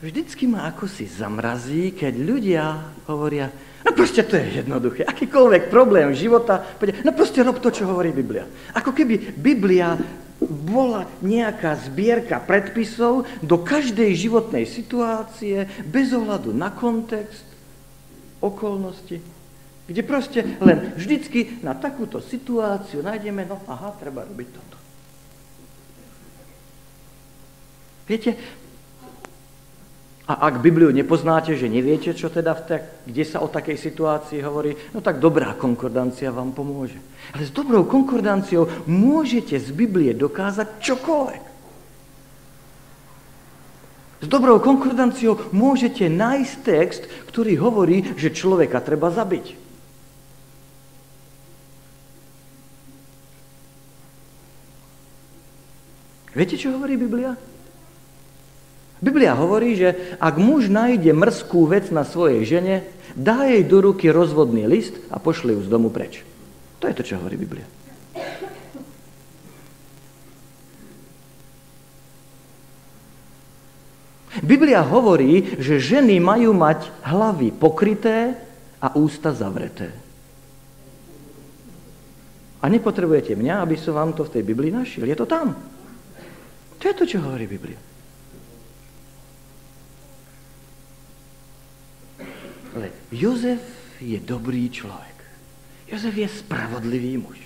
vždycky 0.00 0.48
ma 0.48 0.64
ako 0.64 0.88
si 0.88 1.04
zamrazí, 1.04 1.92
keď 1.92 2.14
ľudia 2.16 2.64
hovoria, 3.04 3.52
no 3.84 3.92
proste 3.92 4.24
to 4.24 4.40
je 4.40 4.64
jednoduché, 4.64 5.04
akýkoľvek 5.04 5.68
problém 5.68 6.08
života, 6.16 6.64
no 7.04 7.12
proste 7.12 7.44
rob 7.44 7.60
to, 7.60 7.68
čo 7.68 7.84
hovorí 7.84 8.16
Biblia. 8.16 8.48
Ako 8.72 8.96
keby 8.96 9.36
Biblia 9.36 10.00
bola 10.48 11.04
nejaká 11.20 11.76
zbierka 11.84 12.40
predpisov 12.40 13.28
do 13.44 13.60
každej 13.60 14.16
životnej 14.16 14.64
situácie, 14.64 15.68
bez 15.84 16.16
ohľadu 16.16 16.56
na 16.56 16.72
kontext, 16.72 17.44
okolnosti, 18.40 19.20
kde 19.84 20.02
proste 20.06 20.40
len 20.64 20.96
vždycky 20.96 21.60
na 21.60 21.76
takúto 21.76 22.24
situáciu 22.24 23.04
nájdeme, 23.04 23.44
no 23.44 23.60
aha, 23.68 23.92
treba 24.00 24.24
robiť 24.24 24.48
toto. 24.56 24.77
Viete, 28.08 28.40
a 30.28 30.44
ak 30.44 30.60
Bibliu 30.60 30.92
nepoznáte, 30.92 31.56
že 31.56 31.72
neviete, 31.72 32.12
čo 32.12 32.28
teda, 32.28 32.52
v 32.52 32.62
tak, 32.68 32.82
kde 33.08 33.24
sa 33.24 33.40
o 33.40 33.48
takej 33.48 33.80
situácii 33.80 34.44
hovorí, 34.44 34.76
no 34.92 35.00
tak 35.00 35.24
dobrá 35.24 35.56
konkordancia 35.56 36.28
vám 36.28 36.52
pomôže. 36.52 37.00
Ale 37.32 37.48
s 37.48 37.52
dobrou 37.52 37.88
konkordanciou 37.88 38.68
môžete 38.84 39.56
z 39.56 39.72
Biblie 39.72 40.12
dokázať 40.12 40.84
čokoľvek. 40.84 41.42
S 44.18 44.26
dobrou 44.28 44.60
konkordanciou 44.60 45.48
môžete 45.56 46.12
nájsť 46.12 46.54
text, 46.60 47.02
ktorý 47.32 47.56
hovorí, 47.64 48.04
že 48.20 48.28
človeka 48.28 48.84
treba 48.84 49.08
zabiť. 49.08 49.56
Viete, 56.36 56.60
čo 56.60 56.76
hovorí 56.76 57.00
Biblia? 57.00 57.32
Biblia 58.98 59.34
hovorí, 59.38 59.78
že 59.78 60.18
ak 60.18 60.34
muž 60.42 60.66
nájde 60.66 61.14
mrzkú 61.14 61.70
vec 61.70 61.90
na 61.94 62.02
svojej 62.02 62.42
žene, 62.42 62.74
dá 63.14 63.46
jej 63.46 63.62
do 63.62 63.78
ruky 63.78 64.10
rozvodný 64.10 64.66
list 64.66 64.98
a 65.10 65.22
pošle 65.22 65.54
ju 65.54 65.60
z 65.62 65.70
domu 65.70 65.90
preč. 65.90 66.26
To 66.82 66.90
je 66.90 66.94
to, 66.94 67.02
čo 67.06 67.18
hovorí 67.18 67.38
Biblia. 67.38 67.66
Biblia 74.38 74.86
hovorí, 74.86 75.58
že 75.58 75.82
ženy 75.82 76.22
majú 76.22 76.54
mať 76.54 76.90
hlavy 77.02 77.50
pokryté 77.50 78.38
a 78.78 78.94
ústa 78.94 79.34
zavreté. 79.34 79.90
A 82.58 82.66
nepotrebujete 82.66 83.38
mňa, 83.38 83.62
aby 83.62 83.78
som 83.78 83.94
vám 83.94 84.14
to 84.14 84.26
v 84.26 84.38
tej 84.38 84.42
Biblii 84.42 84.74
našiel. 84.74 85.06
Je 85.06 85.18
to 85.18 85.26
tam. 85.26 85.54
To 86.78 86.84
je 86.86 86.94
to, 86.94 87.04
čo 87.06 87.22
hovorí 87.22 87.46
Biblia. 87.46 87.78
Ale 92.74 92.90
Jozef 93.08 93.62
je 94.00 94.20
dobrý 94.20 94.68
človek. 94.68 95.16
Jozef 95.88 96.14
je 96.14 96.28
spravodlivý 96.28 97.16
muž. 97.16 97.40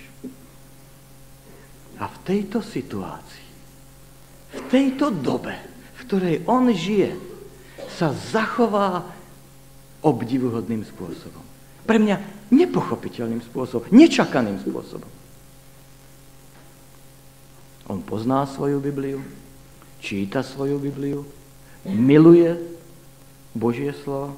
A 2.01 2.09
v 2.09 2.17
tejto 2.27 2.59
situácii, 2.59 3.49
v 4.53 4.61
tejto 4.67 5.13
dobe, 5.13 5.55
v 5.95 5.99
ktorej 6.03 6.35
on 6.51 6.67
žije, 6.67 7.15
sa 7.87 8.11
zachová 8.11 9.07
obdivuhodným 10.03 10.83
spôsobom. 10.83 11.45
Pre 11.87 11.97
mňa 11.99 12.49
nepochopiteľným 12.51 13.39
spôsobom, 13.47 13.87
nečakaným 13.93 14.59
spôsobom. 14.59 15.11
On 17.87 17.99
pozná 18.03 18.43
svoju 18.47 18.79
Bibliu, 18.83 19.19
číta 19.99 20.43
svoju 20.43 20.79
Bibliu, 20.79 21.23
miluje 21.87 22.55
Božie 23.55 23.91
slovo, 24.03 24.35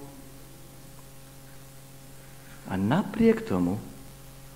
a 2.66 2.74
napriek 2.74 3.46
tomu, 3.46 3.78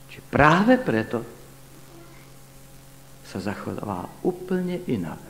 či 0.10 0.20
práve 0.26 0.82
preto 0.82 1.22
sa 3.30 3.38
zachová 3.38 4.10
úplne 4.26 4.82
inak, 4.90 5.22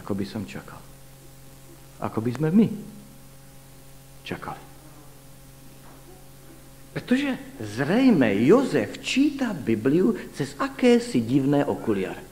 ako 0.00 0.12
by 0.16 0.24
som 0.24 0.48
čakal. 0.48 0.80
Ako 2.00 2.18
by 2.24 2.30
sme 2.32 2.48
my 2.48 2.68
čakali. 4.24 4.64
Pretože 6.94 7.58
zrejme 7.58 8.38
Jozef 8.46 9.02
číta 9.02 9.50
Bibliu 9.50 10.14
cez 10.32 10.54
akési 10.56 11.26
divné 11.26 11.66
okuliare. 11.66 12.22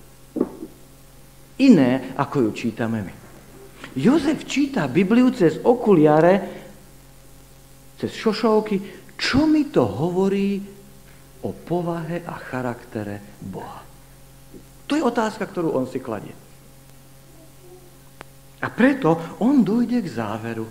Iné, 1.61 2.15
ako 2.17 2.49
ju 2.49 2.51
čítame 2.55 3.03
my. 3.03 3.15
Jozef 3.99 4.47
číta 4.49 4.87
Bibliu 4.89 5.35
cez 5.35 5.59
okuliare, 5.61 6.62
cez 8.03 8.19
šošovky, 8.19 8.83
čo 9.15 9.47
mi 9.47 9.71
to 9.71 9.87
hovorí 9.87 10.59
o 11.47 11.55
povahe 11.55 12.27
a 12.27 12.35
charaktere 12.35 13.39
Boha. 13.39 13.87
To 14.91 14.99
je 14.99 15.07
otázka, 15.07 15.47
ktorú 15.47 15.71
on 15.71 15.87
si 15.87 16.03
kladie. 16.03 16.35
A 18.59 18.67
preto 18.75 19.39
on 19.39 19.63
dojde 19.63 20.03
k 20.03 20.09
záveru, 20.11 20.67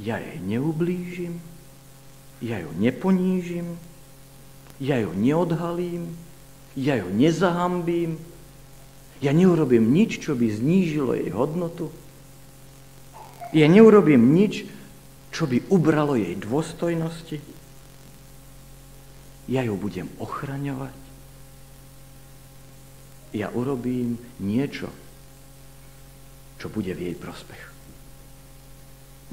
ja 0.00 0.16
jej 0.16 0.40
neublížim, 0.40 1.36
ja 2.40 2.64
ju 2.64 2.72
neponížim, 2.80 3.76
ja 4.80 4.96
ju 5.04 5.12
neodhalím, 5.12 6.16
ja 6.80 6.96
ju 6.96 7.12
nezahambím, 7.12 8.16
ja 9.20 9.36
neurobím 9.36 9.92
nič, 9.92 10.24
čo 10.24 10.32
by 10.32 10.48
znížilo 10.48 11.12
jej 11.12 11.28
hodnotu, 11.28 11.92
ja 13.52 13.68
neurobím 13.68 14.36
nič, 14.36 14.77
čo 15.32 15.44
by 15.46 15.68
ubralo 15.68 16.16
jej 16.16 16.34
dôstojnosti. 16.36 17.38
Ja 19.48 19.64
ju 19.64 19.74
budem 19.76 20.08
ochraňovať. 20.20 20.96
Ja 23.36 23.52
urobím 23.52 24.16
niečo, 24.40 24.88
čo 26.56 26.72
bude 26.72 26.92
v 26.96 27.12
jej 27.12 27.16
prospech. 27.16 27.62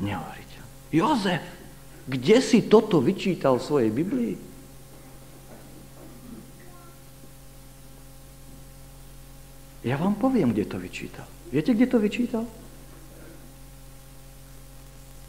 Nehovoríte. 0.03 0.59
Jozef, 0.91 1.43
kde 2.05 2.37
si 2.43 2.67
toto 2.67 2.99
vyčítal 2.99 3.57
v 3.57 3.65
svojej 3.65 3.91
Biblii? 3.91 4.35
Ja 9.85 10.01
vám 10.01 10.17
poviem, 10.17 10.49
kde 10.51 10.65
to 10.65 10.81
vyčítal. 10.81 11.29
Viete, 11.53 11.77
kde 11.77 11.85
to 11.85 12.01
vyčítal? 12.01 12.43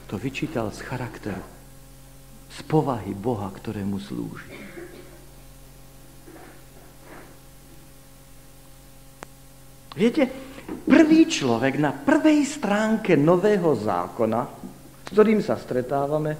To 0.06 0.14
vyčítal 0.18 0.70
z 0.70 0.80
charakteru, 0.86 1.44
z 2.50 2.58
povahy 2.64 3.10
Boha, 3.12 3.50
ktorému 3.50 3.98
slúži. 3.98 4.54
Viete, 9.96 10.28
prvý 10.84 11.24
človek 11.24 11.80
na 11.80 11.90
prvej 11.90 12.44
stránke 12.44 13.16
Nového 13.16 13.72
zákona, 13.72 14.40
s 15.02 15.08
ktorým 15.08 15.40
sa 15.40 15.56
stretávame, 15.56 16.36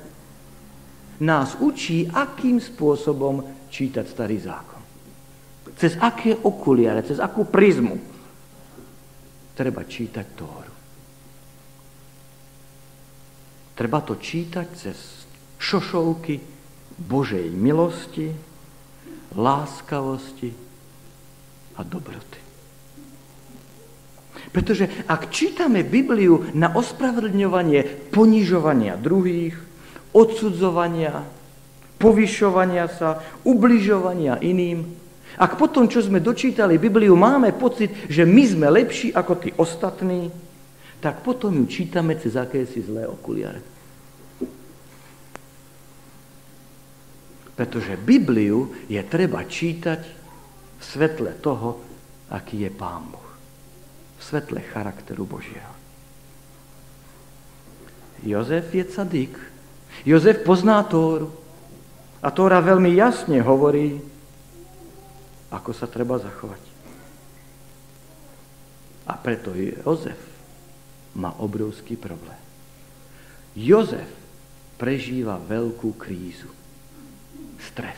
nás 1.25 1.57
učí, 1.57 2.05
akým 2.13 2.61
spôsobom 2.61 3.41
čítať 3.73 4.05
starý 4.05 4.37
zákon. 4.37 4.83
Cez 5.81 5.97
aké 5.97 6.37
okuliare, 6.37 7.01
cez 7.01 7.17
akú 7.17 7.49
prizmu 7.49 7.97
treba 9.57 9.89
čítať 9.89 10.27
Tóru. 10.37 10.66
Treba 13.77 14.01
to 14.01 14.17
čítať 14.17 14.67
cez 14.73 14.97
šošovky 15.61 16.41
Božej 16.97 17.53
milosti, 17.53 18.33
láskavosti 19.37 20.49
a 21.77 21.85
dobroty. 21.85 22.41
Pretože 24.49 24.89
ak 25.05 25.29
čítame 25.29 25.85
Bibliu 25.85 26.49
na 26.57 26.73
ospravedlňovanie 26.73 28.09
ponižovania 28.09 28.97
druhých, 28.97 29.53
odsudzovania, 30.17 31.29
povyšovania 32.01 32.89
sa, 32.89 33.21
ubližovania 33.45 34.41
iným, 34.41 34.89
ak 35.37 35.61
potom, 35.61 35.85
čo 35.85 36.01
sme 36.01 36.25
dočítali 36.25 36.81
Bibliu, 36.81 37.13
máme 37.13 37.53
pocit, 37.53 37.93
že 38.09 38.25
my 38.25 38.45
sme 38.49 38.73
lepší 38.73 39.13
ako 39.13 39.33
tí 39.37 39.53
ostatní, 39.61 40.33
tak 41.01 41.21
potom 41.21 41.53
ju 41.53 41.65
čítame 41.69 42.17
cez 42.17 42.35
akési 42.35 42.81
zlé 42.83 43.05
okuliare. 43.05 43.61
Pretože 47.57 47.97
Bibliu 47.97 48.69
je 48.89 49.01
treba 49.01 49.41
čítať 49.45 50.01
v 50.77 50.83
svetle 50.83 51.33
toho, 51.41 51.81
aký 52.29 52.69
je 52.69 52.71
Pán 52.73 53.09
Boh 53.09 53.27
v 54.17 54.23
svetle 54.25 54.61
charakteru 54.73 55.29
Božieho. 55.29 55.75
Jozef 58.25 58.73
je 58.73 58.85
cadík. 58.85 59.37
Jozef 60.09 60.41
pozná 60.41 60.81
Tóru. 60.89 61.33
A 62.25 62.33
Tóra 62.33 62.65
veľmi 62.65 62.97
jasne 62.97 63.45
hovorí, 63.45 64.01
ako 65.53 65.71
sa 65.77 65.85
treba 65.85 66.17
zachovať. 66.17 66.63
A 69.07 69.15
preto 69.21 69.53
Jozef 69.55 70.36
má 71.17 71.33
obrovský 71.41 71.97
problém. 71.97 72.37
Jozef 73.57 74.07
prežíva 74.77 75.41
veľkú 75.41 75.97
krízu. 75.97 76.53
Stres. 77.57 77.97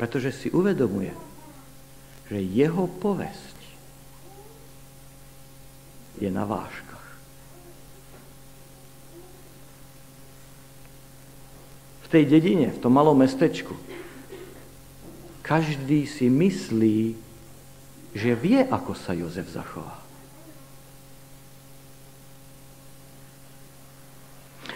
Pretože 0.00 0.32
si 0.32 0.48
uvedomuje, 0.48 1.12
že 2.32 2.40
jeho 2.40 2.88
povesť 2.88 3.58
je 6.16 6.32
na 6.32 6.48
váškach. 6.48 7.08
V 12.04 12.06
tej 12.08 12.24
dedine, 12.24 12.72
v 12.72 12.80
tom 12.80 12.96
malom 12.96 13.20
mestečku, 13.20 13.76
každý 15.44 16.08
si 16.08 16.32
myslí, 16.32 17.16
že 18.16 18.30
vie, 18.32 18.64
ako 18.64 18.96
sa 18.96 19.12
Jozef 19.12 19.52
zachová. 19.52 19.97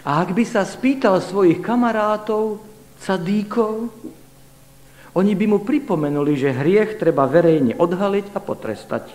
A 0.03 0.19
ak 0.19 0.35
by 0.35 0.43
sa 0.43 0.67
spýtal 0.67 1.23
svojich 1.23 1.63
kamarátov, 1.63 2.59
cadíkov, 2.99 3.87
oni 5.13 5.33
by 5.37 5.45
mu 5.47 5.59
pripomenuli, 5.63 6.35
že 6.35 6.51
hriech 6.51 6.99
treba 6.99 7.23
verejne 7.29 7.79
odhaliť 7.79 8.35
a 8.35 8.39
potrestať. 8.43 9.05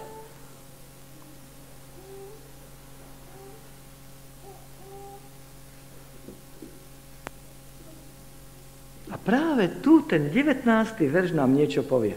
práve 9.28 9.68
tu 9.84 10.00
ten 10.08 10.32
19. 10.32 10.64
verš 11.04 11.36
nám 11.36 11.52
niečo 11.52 11.84
povie. 11.84 12.16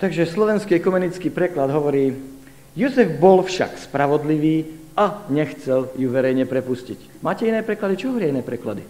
Takže 0.00 0.24
slovenský 0.24 0.80
ekumenický 0.80 1.28
preklad 1.28 1.68
hovorí, 1.68 2.16
Jozef 2.72 3.20
bol 3.20 3.44
však 3.44 3.76
spravodlivý 3.76 4.79
a 4.96 5.24
nechcel 5.30 5.90
ju 5.94 6.08
verejne 6.10 6.44
prepustiť. 6.46 7.22
Máte 7.22 7.46
iné 7.46 7.62
preklady? 7.62 7.94
Čo 7.94 8.10
hovorí 8.10 8.30
iné 8.30 8.42
preklady? 8.42 8.82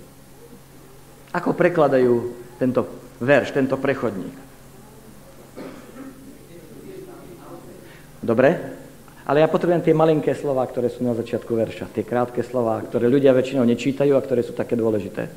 Ako 1.31 1.55
prekladajú 1.55 2.15
tento 2.59 2.89
verš, 3.21 3.55
tento 3.55 3.77
prechodník? 3.77 4.35
Dobre? 8.21 8.79
Ale 9.31 9.45
ja 9.45 9.49
potrebujem 9.49 9.85
tie 9.85 9.95
malinké 9.95 10.35
slova, 10.35 10.67
ktoré 10.67 10.91
sú 10.91 11.07
na 11.07 11.15
začiatku 11.15 11.55
verša. 11.55 11.93
Tie 11.95 12.03
krátke 12.03 12.43
slova, 12.43 12.83
ktoré 12.83 13.07
ľudia 13.07 13.31
väčšinou 13.31 13.63
nečítajú 13.63 14.19
a 14.19 14.25
ktoré 14.25 14.43
sú 14.43 14.57
také 14.59 14.75
dôležité. 14.75 15.31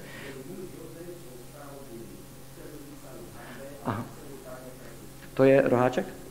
Aha. 3.85 4.03
To 5.37 5.41
je 5.45 5.61
roháček? 5.61 6.22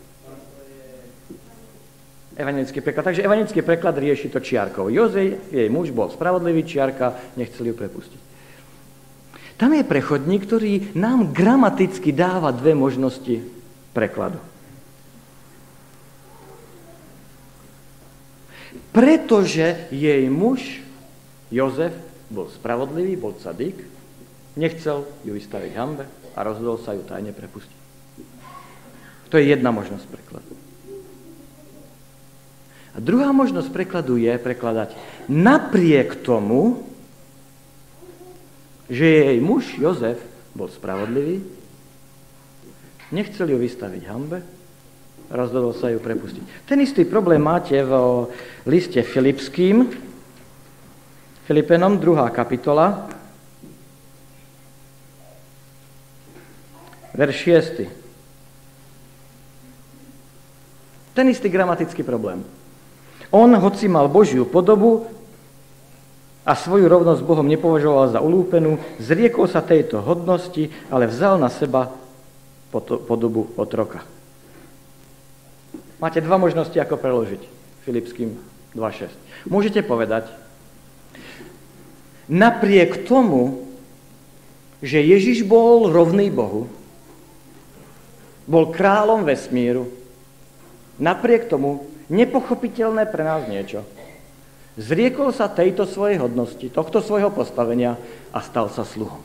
Evangelický 2.32 2.80
preklad. 2.80 3.04
Takže 3.12 3.24
evangelický 3.24 3.60
preklad 3.60 3.98
rieši 3.98 4.32
to 4.32 4.40
čiarkou. 4.40 4.88
Jozej, 4.88 5.36
jej 5.52 5.68
muž, 5.68 5.92
bol 5.92 6.08
spravodlivý, 6.08 6.64
čiarka, 6.64 7.12
nechcel 7.36 7.68
ju 7.68 7.74
prepustiť. 7.76 8.20
Tam 9.60 9.76
je 9.76 9.84
prechodník, 9.84 10.42
ktorý 10.48 10.96
nám 10.96 11.30
gramaticky 11.30 12.10
dáva 12.10 12.50
dve 12.50 12.72
možnosti 12.74 13.44
prekladu. 13.92 14.40
Pretože 18.92 19.88
jej 19.92 20.24
muž, 20.28 20.80
Jozef, 21.52 21.92
bol 22.32 22.48
spravodlivý, 22.48 23.16
bol 23.16 23.36
cadík, 23.36 23.76
nechcel 24.56 25.04
ju 25.24 25.32
vystaviť 25.36 25.72
hambe 25.76 26.04
a 26.32 26.38
rozhodol 26.44 26.80
sa 26.80 26.96
ju 26.96 27.04
tajne 27.04 27.32
prepustiť. 27.36 27.80
To 29.32 29.40
je 29.40 29.48
jedna 29.48 29.72
možnosť 29.72 30.04
prekladu. 30.08 30.61
A 32.92 33.00
druhá 33.00 33.32
možnosť 33.32 33.72
prekladu 33.72 34.20
je 34.20 34.36
prekladať 34.36 34.92
napriek 35.28 36.20
tomu, 36.20 36.84
že 38.92 39.08
jej 39.08 39.40
muž 39.40 39.80
Jozef 39.80 40.20
bol 40.52 40.68
spravodlivý, 40.68 41.40
nechcel 43.08 43.48
ju 43.48 43.56
vystaviť 43.56 44.02
hambe, 44.04 44.44
rozhodol 45.32 45.72
sa 45.72 45.88
ju 45.88 45.96
prepustiť. 45.96 46.68
Ten 46.68 46.84
istý 46.84 47.08
problém 47.08 47.40
máte 47.40 47.80
v 47.80 48.28
liste 48.68 49.00
Filipským, 49.00 49.88
Filipenom, 51.48 51.96
druhá 51.96 52.28
kapitola, 52.28 53.08
verš 57.16 57.36
6. 57.80 57.88
Ten 61.16 61.28
istý 61.28 61.48
gramatický 61.48 62.04
problém. 62.04 62.44
On, 63.32 63.48
hoci 63.48 63.88
mal 63.88 64.12
Božiu 64.12 64.44
podobu 64.44 65.08
a 66.44 66.52
svoju 66.52 66.84
rovnosť 66.84 67.24
Bohom 67.24 67.48
nepovažoval 67.48 68.12
za 68.12 68.20
ulúpenú, 68.20 68.76
zriekol 69.00 69.48
sa 69.48 69.64
tejto 69.64 70.04
hodnosti, 70.04 70.68
ale 70.92 71.08
vzal 71.08 71.40
na 71.40 71.48
seba 71.48 71.88
podobu 73.08 73.48
otroka. 73.56 74.04
Máte 75.96 76.20
dva 76.20 76.36
možnosti, 76.36 76.74
ako 76.76 76.98
preložiť 76.98 77.42
Filipským 77.88 78.36
2.6. 78.74 79.08
Môžete 79.46 79.80
povedať, 79.86 80.26
napriek 82.26 83.06
tomu, 83.06 83.64
že 84.82 84.98
Ježiš 84.98 85.46
bol 85.46 85.88
rovný 85.94 86.26
Bohu, 86.26 86.66
bol 88.50 88.74
kráľom 88.74 89.22
vesmíru, 89.22 89.86
napriek 90.98 91.46
tomu 91.46 91.86
nepochopiteľné 92.12 93.08
pre 93.08 93.24
nás 93.24 93.48
niečo. 93.48 93.82
Zriekol 94.76 95.32
sa 95.32 95.48
tejto 95.48 95.88
svojej 95.88 96.20
hodnosti, 96.20 96.64
tohto 96.68 97.00
svojho 97.00 97.32
postavenia 97.32 97.96
a 98.32 98.40
stal 98.44 98.68
sa 98.68 98.84
sluhom. 98.84 99.20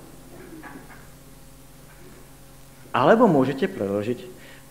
Alebo 2.92 3.30
môžete 3.30 3.68
preložiť, 3.68 4.24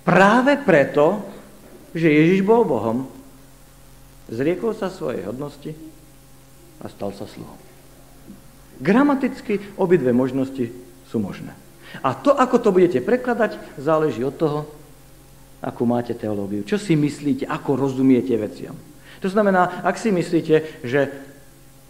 práve 0.05 0.59
preto, 0.61 1.23
že 1.97 2.13
Ježiš 2.13 2.45
bol 2.45 2.67
Bohom, 2.67 3.09
zriekol 4.29 4.77
sa 4.77 4.93
svojej 4.93 5.25
hodnosti 5.25 5.73
a 6.83 6.91
stal 6.93 7.15
sa 7.17 7.25
sluhom. 7.25 7.57
Gramaticky 8.83 9.63
obidve 9.81 10.13
možnosti 10.13 10.69
sú 11.09 11.17
možné. 11.17 11.57
A 12.05 12.13
to, 12.13 12.37
ako 12.37 12.61
to 12.61 12.75
budete 12.75 13.01
prekladať, 13.01 13.57
záleží 13.81 14.21
od 14.21 14.37
toho, 14.37 14.59
akú 15.67 15.83
máte 15.83 16.15
teológiu. 16.15 16.63
Čo 16.63 16.79
si 16.79 16.95
myslíte, 16.95 17.51
ako 17.51 17.75
rozumiete 17.75 18.39
veciam. 18.39 18.79
To 19.19 19.27
znamená, 19.27 19.83
ak 19.83 19.99
si 19.99 20.15
myslíte, 20.15 20.87
že 20.87 21.01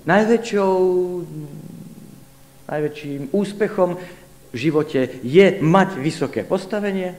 Najväčšou, 0.07 0.75
najväčším 2.71 3.35
úspechom 3.35 3.99
v 4.55 4.57
živote 4.57 5.19
je 5.27 5.59
mať 5.59 5.99
vysoké 5.99 6.47
postavenie, 6.47 7.19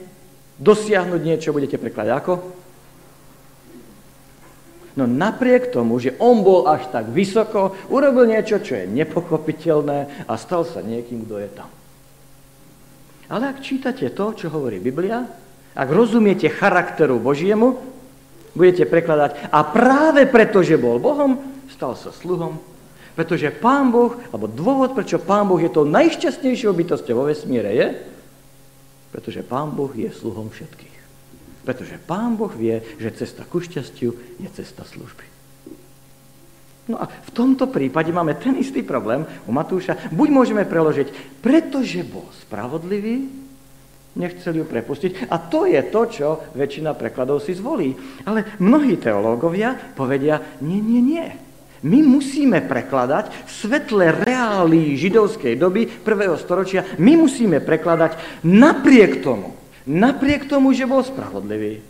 dosiahnuť 0.56 1.20
niečo, 1.20 1.52
budete 1.52 1.76
prekladať 1.76 2.16
ako? 2.16 2.34
No 4.96 5.04
napriek 5.04 5.68
tomu, 5.68 6.00
že 6.00 6.16
on 6.16 6.40
bol 6.40 6.64
až 6.64 6.88
tak 6.88 7.12
vysoko, 7.12 7.76
urobil 7.92 8.24
niečo, 8.24 8.56
čo 8.58 8.80
je 8.80 8.88
nepochopiteľné 8.88 10.24
a 10.24 10.32
stal 10.40 10.64
sa 10.64 10.80
niekým, 10.80 11.28
kto 11.28 11.44
je 11.44 11.50
tam. 11.52 11.70
Ale 13.28 13.52
ak 13.52 13.60
čítate 13.60 14.08
to, 14.16 14.32
čo 14.32 14.48
hovorí 14.48 14.80
Biblia, 14.80 15.28
ak 15.78 15.88
rozumiete 15.94 16.50
charakteru 16.50 17.22
Božiemu, 17.22 17.78
budete 18.58 18.82
prekladať 18.82 19.54
a 19.54 19.62
práve 19.62 20.26
preto, 20.26 20.58
že 20.66 20.74
bol 20.74 20.98
Bohom, 20.98 21.38
stal 21.70 21.94
sa 21.94 22.10
sluhom, 22.10 22.58
pretože 23.14 23.54
Pán 23.54 23.94
Boh, 23.94 24.18
alebo 24.34 24.50
dôvod, 24.50 24.98
prečo 24.98 25.22
Pán 25.22 25.46
Boh 25.46 25.62
je 25.62 25.70
tou 25.70 25.86
najšťastnejšou 25.86 26.74
bytosťou 26.74 27.14
vo 27.22 27.30
vesmíre 27.30 27.70
je, 27.70 27.88
pretože 29.14 29.46
Pán 29.46 29.70
Boh 29.70 29.90
je 29.94 30.10
sluhom 30.10 30.50
všetkých. 30.50 30.98
Pretože 31.62 31.98
Pán 32.02 32.34
Boh 32.34 32.50
vie, 32.50 32.82
že 32.98 33.14
cesta 33.14 33.46
ku 33.46 33.62
šťastiu 33.62 34.10
je 34.42 34.48
cesta 34.50 34.82
služby. 34.82 35.26
No 36.88 36.96
a 36.96 37.04
v 37.04 37.30
tomto 37.36 37.68
prípade 37.68 38.08
máme 38.08 38.34
ten 38.40 38.56
istý 38.56 38.80
problém 38.80 39.28
u 39.44 39.52
Matúša. 39.52 40.08
Buď 40.08 40.28
môžeme 40.32 40.64
preložiť, 40.64 41.38
pretože 41.44 42.00
bol 42.00 42.24
spravodlivý, 42.48 43.28
nechcel 44.18 44.58
ju 44.58 44.64
prepustiť. 44.66 45.30
A 45.30 45.38
to 45.38 45.64
je 45.64 45.78
to, 45.88 46.02
čo 46.10 46.28
väčšina 46.58 46.92
prekladov 46.98 47.40
si 47.40 47.54
zvolí. 47.54 47.94
Ale 48.26 48.58
mnohí 48.58 48.98
teológovia 48.98 49.94
povedia, 49.94 50.58
nie, 50.60 50.82
nie, 50.82 51.00
nie. 51.00 51.26
My 51.86 52.02
musíme 52.02 52.58
prekladať 52.66 53.46
v 53.46 53.50
svetle 53.54 54.06
židovskej 54.98 55.54
doby 55.54 55.86
prvého 55.86 56.34
storočia, 56.34 56.82
my 56.98 57.14
musíme 57.14 57.62
prekladať 57.62 58.42
napriek 58.42 59.22
tomu, 59.22 59.54
Napriek 59.88 60.44
tomu, 60.44 60.76
že 60.76 60.84
bol 60.84 61.00
spravodlivý. 61.00 61.80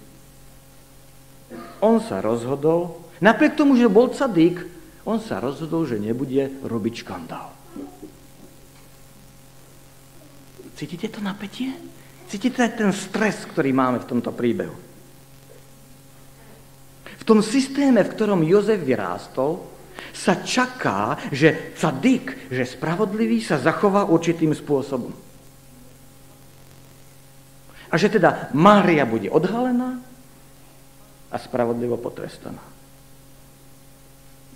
On 1.82 1.98
sa 1.98 2.22
rozhodol, 2.22 3.02
napriek 3.18 3.58
tomu, 3.58 3.74
že 3.74 3.90
bol 3.90 4.14
cadík, 4.14 4.62
on 5.02 5.18
sa 5.18 5.42
rozhodol, 5.42 5.82
že 5.82 5.98
nebude 5.98 6.62
robiť 6.62 6.94
škandál. 7.02 7.50
Cítite 10.78 11.10
to 11.10 11.18
napätie? 11.18 11.74
Cítite 12.28 12.68
ten 12.76 12.92
stres, 12.92 13.48
ktorý 13.48 13.72
máme 13.72 14.04
v 14.04 14.08
tomto 14.08 14.36
príbehu? 14.36 14.76
V 17.18 17.22
tom 17.24 17.40
systéme, 17.40 18.04
v 18.04 18.12
ktorom 18.12 18.44
Jozef 18.44 18.84
vyrástol, 18.84 19.64
sa 20.12 20.44
čaká, 20.44 21.16
že 21.32 21.72
cadík, 21.74 22.52
že 22.52 22.68
spravodlivý 22.68 23.40
sa 23.40 23.56
zachová 23.56 24.04
určitým 24.04 24.52
spôsobom. 24.52 25.10
A 27.88 27.94
že 27.96 28.12
teda 28.12 28.52
Mária 28.52 29.08
bude 29.08 29.32
odhalená 29.32 29.96
a 31.32 31.36
spravodlivo 31.40 31.96
potrestaná. 31.96 32.60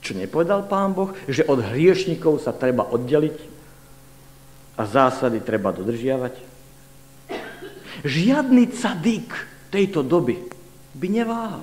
Čo 0.04 0.12
nepovedal 0.12 0.68
pán 0.68 0.92
Boh, 0.92 1.16
že 1.24 1.46
od 1.48 1.62
hriešnikov 1.62 2.42
sa 2.44 2.52
treba 2.52 2.84
oddeliť 2.92 3.38
a 4.76 4.82
zásady 4.84 5.40
treba 5.40 5.72
dodržiavať? 5.72 6.51
Žiadny 8.02 8.74
cadík 8.74 9.30
tejto 9.70 10.02
doby 10.02 10.42
by 10.98 11.06
neváhal. 11.06 11.62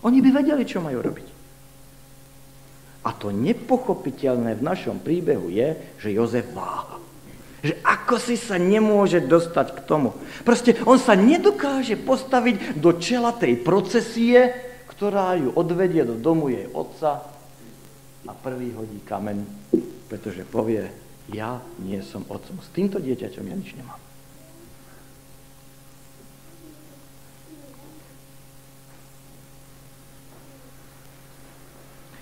Oni 0.00 0.24
by 0.24 0.30
vedeli, 0.32 0.64
čo 0.64 0.80
majú 0.80 1.04
robiť. 1.04 1.28
A 3.04 3.16
to 3.16 3.32
nepochopiteľné 3.32 4.60
v 4.60 4.66
našom 4.66 5.00
príbehu 5.00 5.48
je, 5.52 5.76
že 6.00 6.16
Jozef 6.16 6.48
váha. 6.52 7.00
Že 7.60 7.76
ako 7.84 8.14
si 8.16 8.36
sa 8.40 8.56
nemôže 8.56 9.20
dostať 9.20 9.76
k 9.76 9.80
tomu. 9.84 10.16
Proste 10.44 10.76
on 10.88 10.96
sa 10.96 11.12
nedokáže 11.12 12.00
postaviť 12.00 12.80
do 12.80 12.96
čela 12.96 13.36
tej 13.36 13.60
procesie, 13.60 14.52
ktorá 14.88 15.36
ju 15.36 15.52
odvedie 15.52 16.04
do 16.04 16.16
domu 16.16 16.48
jej 16.48 16.68
otca 16.72 17.24
a 18.24 18.32
prvý 18.36 18.72
hodí 18.76 19.00
kameň, 19.04 19.44
pretože 20.08 20.44
povie, 20.48 20.88
ja 21.32 21.60
nie 21.84 22.00
som 22.00 22.24
otcom. 22.28 22.60
S 22.60 22.68
týmto 22.72 22.96
dieťaťom 23.00 23.44
ja 23.44 23.56
nič 23.56 23.76
nemám. 23.76 24.09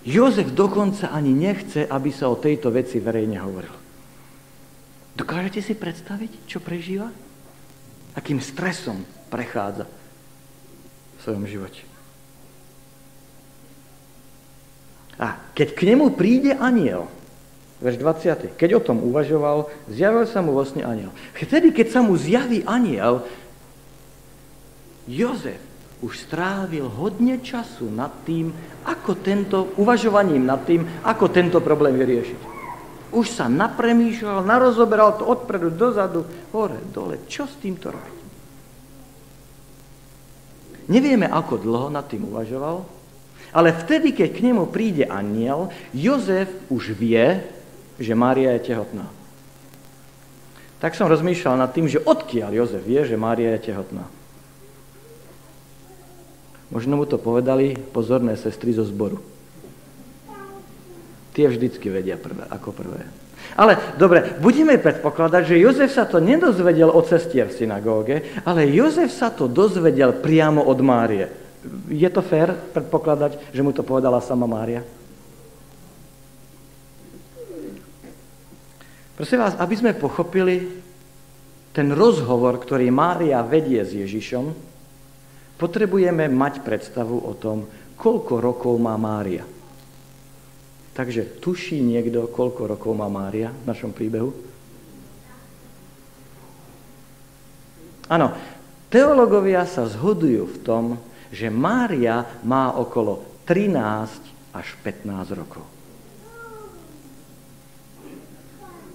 Jozef 0.09 0.57
dokonca 0.57 1.13
ani 1.13 1.37
nechce, 1.37 1.85
aby 1.85 2.09
sa 2.09 2.33
o 2.33 2.41
tejto 2.41 2.73
veci 2.73 2.97
verejne 2.97 3.37
hovorilo. 3.45 3.77
Dokážete 5.13 5.61
si 5.61 5.75
predstaviť, 5.77 6.49
čo 6.49 6.65
prežíva? 6.65 7.13
Akým 8.17 8.41
stresom 8.41 9.05
prechádza 9.29 9.85
v 9.85 11.21
svojom 11.21 11.45
živote. 11.45 11.85
A 15.21 15.37
keď 15.53 15.77
k 15.77 15.93
nemu 15.93 16.17
príde 16.17 16.57
aniel, 16.57 17.11
verš 17.85 18.01
20. 18.01 18.57
Keď 18.57 18.71
o 18.79 18.81
tom 18.81 19.05
uvažoval, 19.05 19.69
zjavil 19.93 20.25
sa 20.25 20.41
mu 20.41 20.57
vlastne 20.57 20.89
aniel. 20.89 21.13
Vtedy, 21.37 21.69
keď 21.75 21.87
sa 21.93 22.01
mu 22.01 22.17
zjaví 22.17 22.65
aniel, 22.65 23.29
Jozef 25.05 25.68
už 25.99 26.31
strávil 26.31 26.87
hodne 26.87 27.43
času 27.43 27.91
nad 27.91 28.23
tým, 28.23 28.55
ako 28.87 29.19
tento, 29.19 29.75
uvažovaním 29.77 30.47
nad 30.47 30.63
tým, 30.63 30.87
ako 31.03 31.27
tento 31.29 31.59
problém 31.59 31.99
vyriešiť. 31.99 32.41
Už 33.09 33.27
sa 33.33 33.49
napremýšľal, 33.49 34.45
narozoberal 34.45 35.17
to 35.17 35.25
odpredu, 35.27 35.73
dozadu, 35.73 36.29
hore, 36.53 36.79
dole. 36.93 37.25
Čo 37.27 37.49
s 37.49 37.57
týmto 37.59 37.91
robiť? 37.91 38.17
Nevieme, 40.89 41.29
ako 41.29 41.61
dlho 41.61 41.89
nad 41.93 42.09
tým 42.09 42.29
uvažoval, 42.29 42.85
ale 43.53 43.73
vtedy, 43.73 44.13
keď 44.13 44.29
k 44.33 44.45
nemu 44.53 44.69
príde 44.69 45.05
aniel, 45.09 45.73
Jozef 45.93 46.49
už 46.69 46.93
vie, 46.97 47.45
že 47.97 48.13
Mária 48.13 48.57
je 48.57 48.73
tehotná. 48.73 49.09
Tak 50.79 50.95
som 50.95 51.11
rozmýšľal 51.11 51.59
nad 51.59 51.73
tým, 51.75 51.91
že 51.91 52.01
odkiaľ 52.01 52.55
Jozef 52.55 52.85
vie, 52.85 53.03
že 53.03 53.19
Mária 53.19 53.57
je 53.57 53.73
tehotná. 53.73 54.07
Možno 56.69 57.01
mu 57.01 57.09
to 57.09 57.17
povedali 57.17 57.73
pozorné 57.77 58.37
sestry 58.37 58.77
zo 58.77 58.85
zboru. 58.85 59.21
Tie 61.33 61.49
vždycky 61.49 61.89
vedia 61.89 62.21
prvé, 62.21 62.45
ako 62.51 62.75
prvé. 62.77 63.01
Ale 63.57 63.97
dobre, 63.97 64.37
budeme 64.43 64.77
predpokladať, 64.77 65.43
že 65.55 65.63
Jozef 65.63 65.91
sa 65.95 66.05
to 66.05 66.21
nedozvedel 66.21 66.93
od 66.93 67.09
cestier 67.09 67.49
v 67.49 67.57
synagóge, 67.57 68.17
ale 68.45 68.69
Jozef 68.69 69.09
sa 69.15 69.33
to 69.33 69.49
dozvedel 69.49 70.13
priamo 70.21 70.61
od 70.61 70.79
Márie. 70.85 71.27
Je 71.89 72.07
to 72.13 72.21
fér 72.21 72.53
predpokladať, 72.55 73.51
že 73.51 73.65
mu 73.65 73.73
to 73.73 73.83
povedala 73.83 74.21
sama 74.21 74.45
Mária? 74.45 74.85
Prosím 79.19 79.43
vás, 79.43 79.59
aby 79.59 79.75
sme 79.75 79.99
pochopili 79.99 80.79
ten 81.75 81.91
rozhovor, 81.91 82.63
ktorý 82.63 82.87
Mária 82.95 83.43
vedie 83.43 83.83
s 83.83 83.91
Ježišom, 83.91 84.55
potrebujeme 85.59 86.31
mať 86.31 86.63
predstavu 86.63 87.19
o 87.19 87.35
tom, 87.35 87.67
koľko 87.99 88.39
rokov 88.39 88.75
má 88.79 88.95
Mária. 88.95 89.43
Takže 90.95 91.43
tuší 91.43 91.83
niekto, 91.83 92.31
koľko 92.31 92.71
rokov 92.75 92.95
má 92.95 93.11
Mária 93.11 93.51
v 93.51 93.65
našom 93.67 93.91
príbehu? 93.91 94.31
Áno, 98.09 98.33
teológovia 98.89 99.69
sa 99.69 99.85
zhodujú 99.85 100.49
v 100.49 100.59
tom, 100.65 100.85
že 101.29 101.53
Mária 101.53 102.25
má 102.47 102.73
okolo 102.73 103.21
13 103.45 104.57
až 104.57 104.67
15 104.81 105.39
rokov. 105.39 105.65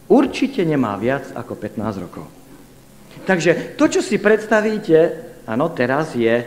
Určite 0.10 0.66
nemá 0.66 0.98
viac 1.00 1.30
ako 1.32 1.54
15 1.56 2.04
rokov. 2.04 2.26
Takže 3.24 3.78
to, 3.80 3.86
čo 3.88 4.02
si 4.04 4.20
predstavíte, 4.20 5.32
áno, 5.48 5.72
teraz 5.72 6.16
je 6.16 6.44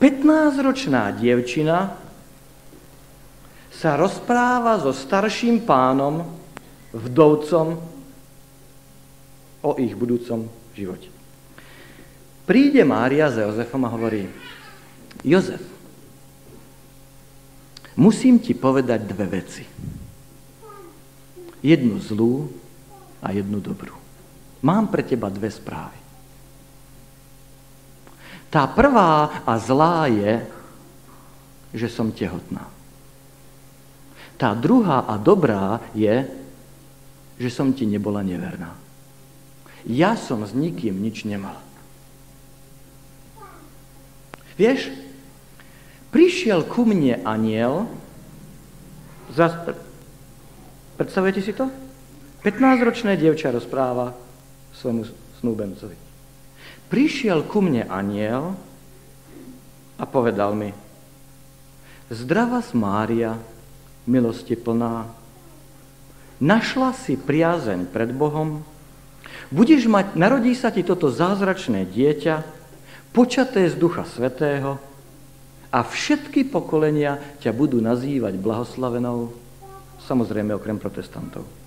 15-ročná 0.00 1.12
dievčina, 1.16 1.96
sa 3.74 3.98
rozpráva 3.98 4.78
so 4.80 4.94
starším 4.94 5.66
pánom, 5.66 6.24
vdovcom, 6.94 7.94
o 9.64 9.70
ich 9.80 9.96
budúcom 9.96 10.44
živote. 10.76 11.08
Príde 12.44 12.84
Mária 12.84 13.32
za 13.32 13.48
Jozefom 13.48 13.88
a 13.88 13.92
hovorí, 13.96 14.28
Jozef, 15.24 15.64
musím 17.96 18.36
ti 18.36 18.52
povedať 18.52 19.00
dve 19.08 19.26
veci. 19.40 19.64
Jednu 21.64 21.96
zlú 22.04 22.52
a 23.24 23.32
jednu 23.32 23.56
dobrú. 23.64 23.96
Mám 24.60 24.92
pre 24.92 25.00
teba 25.00 25.32
dve 25.32 25.48
správy. 25.48 26.03
Tá 28.54 28.70
prvá 28.70 29.42
a 29.42 29.58
zlá 29.58 30.06
je, 30.06 30.46
že 31.74 31.90
som 31.90 32.14
tehotná. 32.14 32.70
Tá 34.38 34.54
druhá 34.54 35.10
a 35.10 35.18
dobrá 35.18 35.82
je, 35.90 36.22
že 37.34 37.50
som 37.50 37.74
ti 37.74 37.82
nebola 37.82 38.22
neverná. 38.22 38.78
Ja 39.82 40.14
som 40.14 40.46
s 40.46 40.54
nikým 40.54 41.02
nič 41.02 41.26
nemal. 41.26 41.58
Vieš, 44.54 44.94
prišiel 46.14 46.62
ku 46.62 46.86
mne 46.86 47.26
aniel, 47.26 47.90
zas, 49.34 49.50
predstavujete 50.94 51.42
si 51.42 51.50
to? 51.50 51.66
15-ročné 52.46 53.18
dievča 53.18 53.50
rozpráva 53.50 54.14
svojmu 54.78 55.02
snúbencovi. 55.42 56.03
Prišiel 56.92 57.48
ku 57.48 57.64
mne 57.64 57.88
aniel 57.88 58.54
a 59.96 60.04
povedal 60.04 60.52
mi, 60.52 60.70
Zdrava 62.12 62.60
Mária, 62.76 63.40
milosti 64.04 64.52
plná, 64.52 65.08
našla 66.36 66.92
si 66.92 67.16
priazeň 67.16 67.88
pred 67.88 68.12
Bohom, 68.12 68.60
budeš 69.48 69.88
mať, 69.88 70.12
narodí 70.12 70.52
sa 70.52 70.68
ti 70.68 70.84
toto 70.84 71.08
zázračné 71.08 71.88
dieťa, 71.88 72.44
počaté 73.16 73.64
z 73.72 73.74
Ducha 73.80 74.04
Svetého 74.04 74.76
a 75.72 75.78
všetky 75.80 76.52
pokolenia 76.52 77.16
ťa 77.40 77.56
budú 77.56 77.80
nazývať 77.80 78.36
blahoslavenou, 78.36 79.32
samozrejme 80.04 80.52
okrem 80.52 80.76
protestantov. 80.76 81.63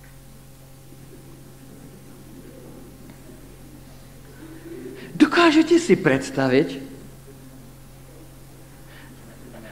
Dokážete 5.18 5.82
si 5.82 5.98
predstaviť, 5.98 6.78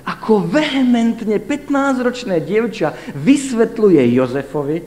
ako 0.06 0.42
vehementne 0.50 1.38
15-ročné 1.38 2.42
dievča 2.42 2.98
vysvetľuje 3.14 4.02
Jozefovi, 4.10 4.78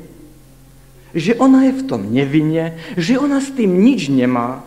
že 1.14 1.38
ona 1.38 1.71
je 1.71 1.73
v 1.79 1.83
tom 1.87 2.11
nevine, 2.11 2.75
že 2.99 3.18
ona 3.18 3.38
s 3.38 3.55
tým 3.55 3.71
nič 3.71 4.11
nemá. 4.11 4.66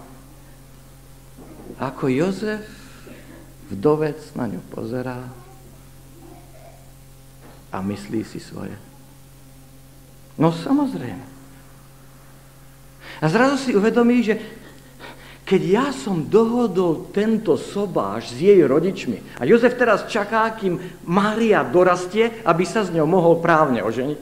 Ako 1.76 2.08
Jozef, 2.08 2.64
vdovec, 3.68 4.20
na 4.36 4.48
ňu 4.48 4.62
pozerá 4.72 5.28
a 7.72 7.78
myslí 7.80 8.24
si 8.28 8.40
svoje. 8.40 8.76
No 10.40 10.52
samozrejme. 10.56 11.24
A 13.22 13.26
zrazu 13.28 13.56
si 13.60 13.72
uvedomí, 13.76 14.24
že 14.24 14.40
keď 15.52 15.64
ja 15.68 15.88
som 15.92 16.32
dohodol 16.32 17.12
tento 17.12 17.60
sobáš 17.60 18.32
s 18.32 18.40
jej 18.40 18.64
rodičmi 18.64 19.36
a 19.36 19.44
Jozef 19.44 19.76
teraz 19.76 20.08
čaká, 20.08 20.48
kým 20.56 20.80
Mária 21.04 21.60
dorastie, 21.68 22.40
aby 22.48 22.64
sa 22.64 22.88
s 22.88 22.94
ňou 22.96 23.04
mohol 23.04 23.44
právne 23.44 23.84
oženiť, 23.84 24.20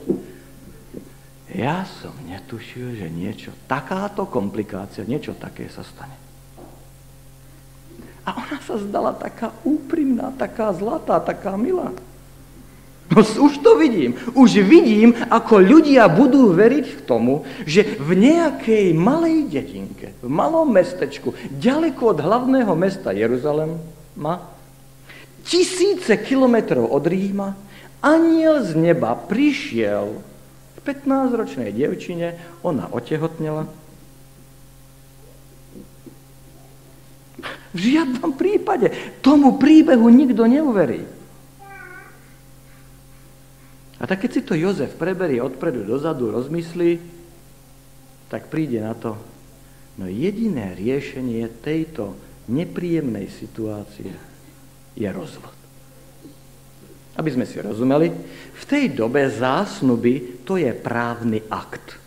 ja 1.54 1.86
som 1.86 2.18
netušil, 2.26 2.98
že 2.98 3.14
niečo, 3.14 3.54
takáto 3.70 4.26
komplikácia, 4.26 5.06
niečo 5.06 5.38
také 5.38 5.70
sa 5.70 5.86
stane. 5.86 6.18
A 8.26 8.34
ona 8.34 8.58
sa 8.66 8.82
zdala 8.82 9.14
taká 9.14 9.54
úprimná, 9.62 10.34
taká 10.34 10.74
zlatá, 10.74 11.22
taká 11.22 11.54
milá. 11.54 11.94
No 13.10 13.26
už 13.26 13.66
to 13.66 13.74
vidím. 13.82 14.14
Už 14.38 14.62
vidím, 14.62 15.18
ako 15.18 15.58
ľudia 15.58 16.06
budú 16.06 16.54
veriť 16.54 16.86
k 16.94 17.02
tomu, 17.10 17.42
že 17.66 17.98
v 17.98 18.14
nejakej 18.14 18.94
malej 18.94 19.50
dedinke, 19.50 20.14
v 20.22 20.30
malom 20.30 20.70
mestečku, 20.70 21.34
ďaleko 21.50 22.14
od 22.14 22.20
hlavného 22.22 22.70
mesta 22.78 23.10
Jeruzalema, 23.10 24.46
tisíce 25.42 26.22
kilometrov 26.22 26.86
od 26.86 27.02
Ríma, 27.02 27.58
aniel 28.06 28.62
z 28.62 28.78
neba 28.78 29.18
prišiel 29.18 30.14
k 30.78 30.78
15-ročnej 30.86 31.74
dievčine, 31.74 32.38
ona 32.62 32.94
otehotnela. 32.94 33.66
V 37.74 37.78
žiadnom 37.78 38.38
prípade 38.38 38.94
tomu 39.26 39.58
príbehu 39.58 40.06
nikto 40.14 40.46
neuverí. 40.46 41.19
A 44.00 44.08
tak 44.08 44.24
keď 44.24 44.32
si 44.32 44.42
to 44.48 44.56
Jozef 44.56 44.96
preberie 44.96 45.44
odpredu 45.44 45.84
dozadu, 45.84 46.32
rozmyslí, 46.32 47.00
tak 48.32 48.48
príde 48.48 48.80
na 48.80 48.96
to, 48.96 49.20
no 50.00 50.08
jediné 50.08 50.72
riešenie 50.78 51.60
tejto 51.60 52.16
nepríjemnej 52.48 53.28
situácie 53.28 54.14
je 54.96 55.10
rozvod. 55.12 55.56
Aby 57.20 57.30
sme 57.36 57.44
si 57.44 57.60
rozumeli, 57.60 58.08
v 58.56 58.64
tej 58.64 58.96
dobe 58.96 59.28
zásnuby 59.28 60.46
to 60.48 60.56
je 60.56 60.72
právny 60.72 61.44
akt. 61.52 62.00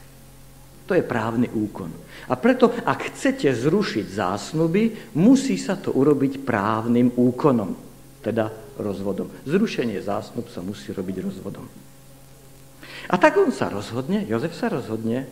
To 0.89 0.97
je 0.97 1.05
právny 1.05 1.53
úkon. 1.53 1.93
A 2.33 2.35
preto, 2.41 2.73
ak 2.73 3.13
chcete 3.13 3.53
zrušiť 3.53 4.07
zásnuby, 4.09 5.13
musí 5.21 5.61
sa 5.61 5.77
to 5.77 5.93
urobiť 5.93 6.41
právnym 6.41 7.13
úkonom, 7.13 7.77
teda 8.25 8.72
rozvodom. 8.83 9.31
Zrušenie 9.47 10.03
zásnub 10.03 10.51
sa 10.51 10.61
musí 10.61 10.91
robiť 10.91 11.23
rozvodom. 11.23 11.67
A 13.11 13.15
tak 13.19 13.39
on 13.39 13.51
sa 13.51 13.71
rozhodne, 13.71 14.27
Jozef 14.27 14.55
sa 14.55 14.71
rozhodne, 14.71 15.27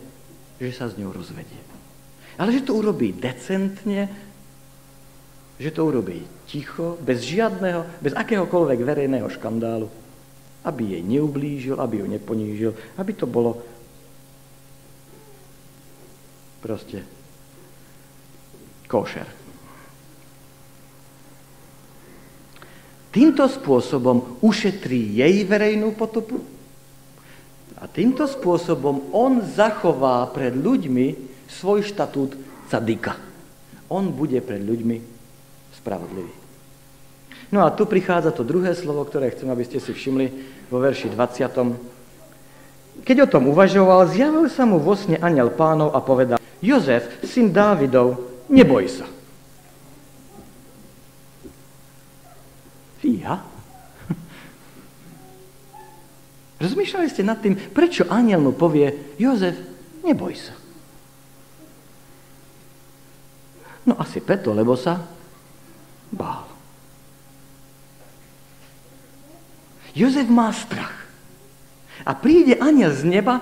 že 0.59 0.71
sa 0.75 0.87
s 0.87 0.97
ňou 0.99 1.11
rozvedie. 1.11 1.59
Ale 2.39 2.51
že 2.55 2.63
to 2.63 2.75
urobí 2.79 3.11
decentne, 3.15 4.07
že 5.61 5.69
to 5.69 5.85
urobí 5.85 6.25
ticho, 6.49 6.97
bez 6.99 7.21
žiadneho, 7.21 7.85
bez 8.01 8.17
akéhokoľvek 8.17 8.79
verejného 8.81 9.29
škandálu, 9.29 9.87
aby 10.65 10.97
jej 10.97 11.03
neublížil, 11.05 11.77
aby 11.77 12.01
ju 12.01 12.07
neponížil, 12.09 12.71
aby 12.97 13.11
to 13.13 13.29
bolo 13.29 13.61
proste 16.61 17.01
košer. 18.85 19.40
Týmto 23.11 23.43
spôsobom 23.51 24.39
ušetrí 24.39 25.19
jej 25.19 25.43
verejnú 25.43 25.91
potopu 25.99 26.39
a 27.75 27.83
týmto 27.89 28.23
spôsobom 28.23 29.11
on 29.11 29.43
zachová 29.43 30.23
pred 30.31 30.55
ľuďmi 30.55 31.07
svoj 31.51 31.83
štatút 31.91 32.39
cadika. 32.71 33.19
On 33.91 34.07
bude 34.07 34.39
pred 34.39 34.63
ľuďmi 34.63 34.97
spravodlivý. 35.75 36.31
No 37.51 37.67
a 37.67 37.75
tu 37.75 37.83
prichádza 37.83 38.31
to 38.31 38.47
druhé 38.47 38.71
slovo, 38.71 39.03
ktoré 39.03 39.35
chcem, 39.35 39.51
aby 39.51 39.67
ste 39.67 39.83
si 39.83 39.91
všimli 39.91 40.31
vo 40.71 40.79
verši 40.79 41.11
20. 41.11 43.03
Keď 43.03 43.17
o 43.27 43.31
tom 43.31 43.51
uvažoval, 43.51 44.07
zjavil 44.07 44.47
sa 44.47 44.63
mu 44.63 44.79
vo 44.79 44.95
sne 44.95 45.19
aniel 45.19 45.51
pánov 45.51 45.91
a 45.91 45.99
povedal, 45.99 46.39
Jozef, 46.63 47.25
syn 47.27 47.51
Dávidov, 47.51 48.15
neboj 48.47 48.87
sa. 48.87 49.03
Fíha. 53.01 53.41
Rozmýšľali 56.61 57.09
ste 57.09 57.25
nad 57.25 57.41
tým, 57.41 57.57
prečo 57.57 58.05
aniel 58.05 58.37
mu 58.37 58.53
povie, 58.53 59.17
Jozef, 59.17 59.57
neboj 60.05 60.37
sa. 60.37 60.53
No 63.89 63.97
asi 63.97 64.21
preto, 64.21 64.53
lebo 64.53 64.77
sa 64.77 65.01
bál. 66.13 66.45
Jozef 69.97 70.29
má 70.29 70.53
strach. 70.53 71.09
A 72.05 72.13
príde 72.13 72.61
aniel 72.61 72.93
z 72.93 73.09
neba, 73.09 73.41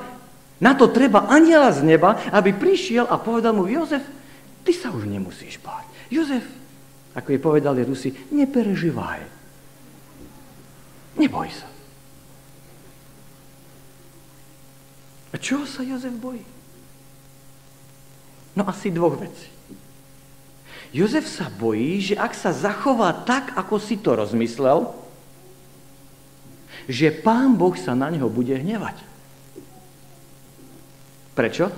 na 0.63 0.71
to 0.75 0.87
treba 0.87 1.27
aniela 1.27 1.75
z 1.75 1.83
neba, 1.83 2.19
aby 2.31 2.55
prišiel 2.55 3.03
a 3.03 3.19
povedal 3.19 3.51
mu, 3.51 3.67
Jozef, 3.67 4.03
ty 4.63 4.71
sa 4.71 4.95
už 4.95 5.11
nemusíš 5.11 5.59
báť. 5.59 5.87
Jozef, 6.07 6.47
ako 7.19 7.35
je 7.35 7.39
povedali 7.39 7.83
Rusi, 7.83 8.15
nepereživaj. 8.31 9.38
Neboj 11.19 11.51
sa. 11.51 11.67
A 15.29 15.35
čoho 15.37 15.67
sa 15.67 15.85
Jozef 15.85 16.15
bojí? 16.15 16.41
No 18.57 18.65
asi 18.65 18.89
dvoch 18.89 19.19
vecí. 19.19 19.51
Jozef 20.89 21.29
sa 21.29 21.53
bojí, 21.53 22.01
že 22.01 22.15
ak 22.17 22.33
sa 22.33 22.49
zachová 22.49 23.13
tak, 23.13 23.53
ako 23.53 23.77
si 23.77 24.01
to 24.01 24.17
rozmyslel, 24.17 24.89
že 26.89 27.13
pán 27.13 27.53
Boh 27.53 27.77
sa 27.77 27.93
na 27.93 28.09
neho 28.09 28.25
bude 28.25 28.57
hnevať. 28.57 28.97
Prečo? 31.37 31.69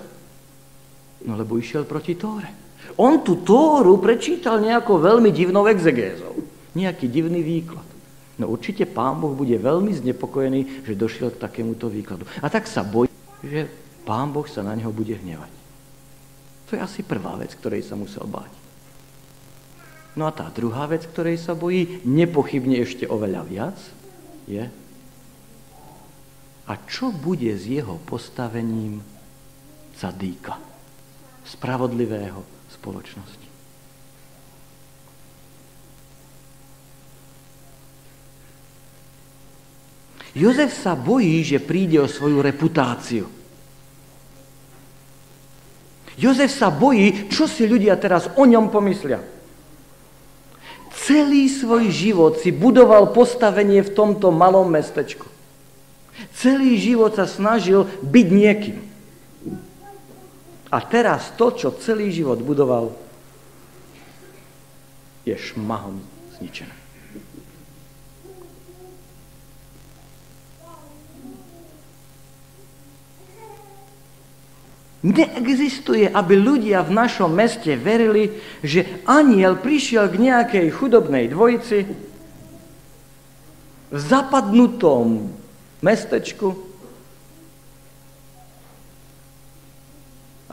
No 1.27 1.35
lebo 1.35 1.59
išiel 1.59 1.83
proti 1.83 2.15
Tóre. 2.15 2.47
On 2.95 3.19
tú 3.19 3.43
Tóru 3.43 3.99
prečítal 3.99 4.63
nejakou 4.63 4.95
veľmi 5.03 5.27
divnou 5.35 5.67
exegézou. 5.67 6.39
Nejaký 6.71 7.11
divný 7.11 7.43
výklad. 7.43 7.90
No 8.39 8.47
určite 8.47 8.87
pán 8.87 9.19
Boh 9.19 9.35
bude 9.35 9.55
veľmi 9.59 9.91
znepokojený, 9.91 10.87
že 10.87 10.99
došiel 10.99 11.35
k 11.35 11.41
takémuto 11.41 11.91
výkladu. 11.91 12.23
A 12.39 12.47
tak 12.47 12.67
sa 12.67 12.85
bojí 12.85 13.11
že 13.41 13.65
pán 14.05 14.29
Boh 14.29 14.45
sa 14.45 14.61
na 14.61 14.77
neho 14.77 14.93
bude 14.93 15.17
hnevať. 15.17 15.49
To 16.69 16.77
je 16.77 16.81
asi 16.81 17.01
prvá 17.01 17.35
vec, 17.41 17.51
ktorej 17.57 17.81
sa 17.81 17.97
musel 17.97 18.23
báť. 18.29 18.53
No 20.13 20.29
a 20.29 20.31
tá 20.31 20.45
druhá 20.53 20.85
vec, 20.85 21.07
ktorej 21.09 21.41
sa 21.41 21.57
bojí, 21.57 22.05
nepochybne 22.05 22.77
ešte 22.79 23.09
oveľa 23.09 23.41
viac, 23.47 23.77
je, 24.45 24.69
A 26.69 26.77
čo 26.87 27.11
bude 27.11 27.51
s 27.51 27.67
jeho 27.67 27.99
postavením 28.07 29.03
cadíka, 29.97 30.55
spravodlivého 31.43 32.45
spoločnosti? 32.71 33.40
Jozef 40.31 40.71
sa 40.71 40.95
bojí, 40.95 41.43
že 41.43 41.59
príde 41.59 41.99
o 41.99 42.07
svoju 42.07 42.39
reputáciu. 42.39 43.27
Jozef 46.15 46.51
sa 46.51 46.71
bojí, 46.71 47.27
čo 47.27 47.47
si 47.47 47.67
ľudia 47.67 47.99
teraz 47.99 48.31
o 48.35 48.43
ňom 48.47 48.71
pomyslia. 48.71 49.19
Celý 50.91 51.49
svoj 51.49 51.89
život 51.91 52.33
si 52.39 52.53
budoval 52.53 53.11
postavenie 53.11 53.81
v 53.83 53.91
tomto 53.91 54.29
malom 54.31 54.69
mestečku. 54.69 55.27
Celý 56.35 56.77
život 56.77 57.15
sa 57.17 57.25
snažil 57.25 57.89
byť 58.05 58.27
niekým. 58.29 58.79
A 60.71 60.77
teraz 60.87 61.33
to, 61.35 61.51
čo 61.51 61.75
celý 61.75 62.13
život 62.13 62.39
budoval, 62.39 62.95
je 65.27 65.35
šmahom 65.35 65.99
zničené. 66.39 66.80
Neexistuje, 75.01 76.05
aby 76.13 76.37
ľudia 76.37 76.85
v 76.85 76.93
našom 76.93 77.33
meste 77.33 77.73
verili, 77.73 78.37
že 78.61 79.01
aniel 79.09 79.57
prišiel 79.57 80.05
k 80.13 80.21
nejakej 80.21 80.67
chudobnej 80.69 81.25
dvojici 81.25 81.89
v 83.91 83.97
zapadnutom 83.97 85.33
mestečku 85.81 86.53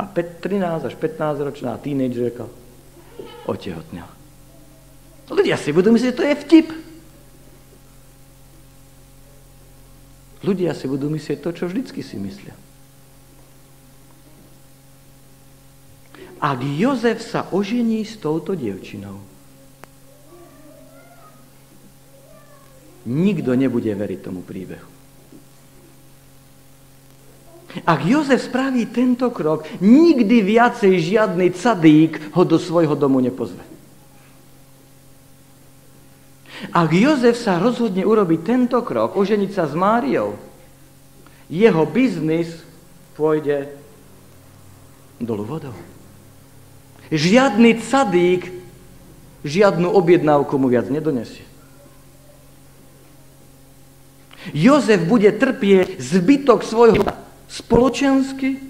a 0.01 0.03
13 0.09 0.89
až 0.89 0.95
15 0.97 1.47
ročná 1.47 1.77
tínedžerka 1.77 2.49
otehotnila. 3.45 4.09
Ľudia 5.29 5.61
si 5.61 5.77
budú 5.77 5.93
myslieť, 5.93 6.13
že 6.15 6.19
to 6.19 6.25
je 6.25 6.35
vtip. 6.41 6.69
Ľudia 10.41 10.73
si 10.73 10.89
budú 10.89 11.13
myslieť 11.13 11.45
to, 11.45 11.51
čo 11.53 11.69
vždycky 11.69 12.01
si 12.01 12.17
myslia. 12.17 12.57
Ak 16.39 16.63
Jozef 16.63 17.19
sa 17.23 17.51
ožení 17.51 18.07
s 18.07 18.15
touto 18.19 18.55
dievčinou, 18.55 19.19
nikto 23.09 23.51
nebude 23.59 23.91
veriť 23.91 24.21
tomu 24.23 24.47
príbehu. 24.47 24.99
Ak 27.85 28.01
Jozef 28.07 28.49
spraví 28.49 28.89
tento 28.89 29.29
krok, 29.29 29.69
nikdy 29.85 30.41
viacej 30.41 30.95
žiadny 31.05 31.53
cadík 31.53 32.33
ho 32.33 32.43
do 32.43 32.57
svojho 32.57 32.97
domu 32.97 33.21
nepozve. 33.21 33.61
Ak 36.73 36.91
Jozef 36.91 37.39
sa 37.39 37.61
rozhodne 37.61 38.03
urobiť 38.03 38.41
tento 38.43 38.81
krok, 38.83 39.15
oženiť 39.15 39.51
sa 39.53 39.69
s 39.69 39.79
Máriou, 39.79 40.35
jeho 41.47 41.83
biznis 41.87 42.51
pôjde 43.15 43.69
dolu 45.23 45.45
vodou. 45.47 45.88
Žiadny 47.09 47.81
cadík 47.81 48.53
žiadnu 49.47 49.89
objednávku 49.89 50.59
mu 50.61 50.69
viac 50.69 50.93
nedonesie. 50.93 51.47
Jozef 54.53 55.05
bude 55.05 55.29
trpieť 55.33 56.01
zbytok 56.01 56.65
svojho 56.65 57.05
spoločensky, 57.49 58.61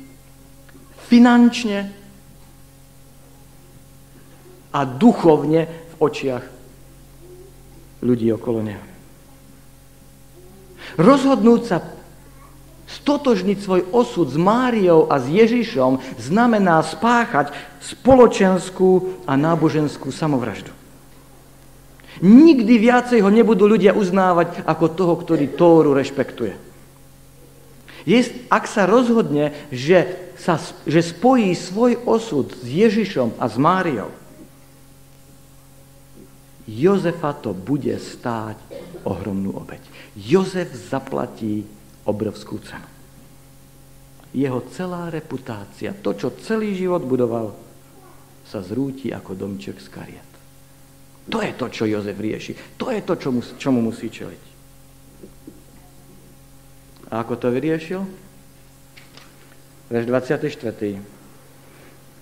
finančne 1.07 1.91
a 4.75 4.81
duchovne 4.85 5.67
v 5.67 5.95
očiach 5.99 6.45
ľudí 8.03 8.31
okolo 8.35 8.61
neho. 8.63 8.85
Rozhodnúť 10.99 11.63
sa 11.67 11.79
stotožniť 12.89 13.59
svoj 13.61 13.81
osud 13.93 14.33
s 14.33 14.39
Máriou 14.41 15.07
a 15.13 15.21
s 15.21 15.29
Ježišom 15.29 16.01
znamená 16.17 16.81
spáchať 16.81 17.53
spoločenskú 17.85 19.23
a 19.29 19.37
náboženskú 19.37 20.09
samovraždu. 20.09 20.73
Nikdy 22.25 22.75
viacej 22.83 23.21
ho 23.23 23.31
nebudú 23.31 23.69
ľudia 23.71 23.95
uznávať 23.95 24.65
ako 24.67 24.87
toho, 24.97 25.15
ktorý 25.21 25.55
Tóru 25.55 25.95
rešpektuje. 25.95 26.57
Je, 28.09 28.25
ak 28.49 28.65
sa 28.65 28.89
rozhodne, 28.89 29.53
že, 29.69 30.33
sa, 30.41 30.57
že 30.89 31.05
spojí 31.05 31.53
svoj 31.53 32.01
osud 32.09 32.57
s 32.57 32.65
Ježišom 32.65 33.37
a 33.37 33.45
s 33.47 33.57
Máriou, 33.61 34.11
Jozefa 36.69 37.33
to 37.33 37.57
bude 37.57 37.97
stáť 37.97 38.61
ohromnú 39.09 39.57
obeď. 39.57 39.81
Jozef 40.13 40.69
zaplatí 40.77 41.65
obrovskú 42.09 42.57
cenu. 42.65 42.89
Jeho 44.33 44.65
celá 44.73 45.13
reputácia, 45.13 45.93
to, 45.93 46.17
čo 46.17 46.33
celý 46.41 46.73
život 46.77 47.05
budoval, 47.05 47.53
sa 48.49 48.65
zrúti 48.65 49.13
ako 49.13 49.37
domček 49.37 49.77
z 49.77 49.89
kariet. 49.93 50.33
To 51.29 51.45
je 51.45 51.53
to, 51.53 51.69
čo 51.69 51.85
Jozef 51.85 52.17
rieši. 52.17 52.81
To 52.81 52.89
je 52.89 53.05
to, 53.05 53.21
čo 53.21 53.29
mu, 53.29 53.45
čomu 53.45 53.85
musí 53.85 54.09
čeliť. 54.09 54.45
A 57.13 57.25
ako 57.25 57.37
to 57.37 57.53
vyriešil? 57.53 58.01
Verš 59.93 60.05
24. 60.09 61.01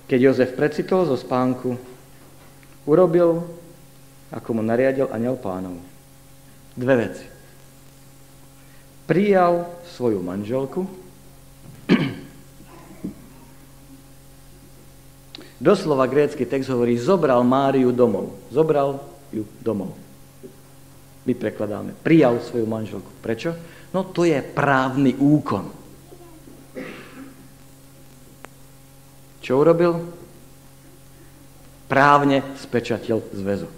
Keď 0.06 0.18
Jozef 0.18 0.54
precitol 0.54 1.06
zo 1.06 1.18
spánku, 1.18 1.74
urobil, 2.86 3.42
ako 4.30 4.48
mu 4.54 4.62
nariadil 4.62 5.10
aniel 5.10 5.38
pánov. 5.38 5.78
Dve 6.74 6.94
veci 6.98 7.35
prijal 9.06 9.70
svoju 9.94 10.22
manželku, 10.22 10.86
Doslova 15.56 16.04
grécky 16.04 16.44
text 16.44 16.68
hovorí, 16.68 17.00
zobral 17.00 17.40
Máriu 17.40 17.88
domov. 17.88 18.36
Zobral 18.52 19.00
ju 19.32 19.48
domov. 19.64 19.96
My 21.26 21.32
prekladáme, 21.34 21.96
prijal 22.04 22.38
svoju 22.44 22.68
manželku. 22.68 23.08
Prečo? 23.24 23.56
No 23.90 24.04
to 24.06 24.28
je 24.28 24.38
právny 24.44 25.16
úkon. 25.16 25.72
Čo 29.42 29.52
urobil? 29.58 30.06
Právne 31.90 32.46
spečatil 32.62 33.24
zväzok. 33.34 33.74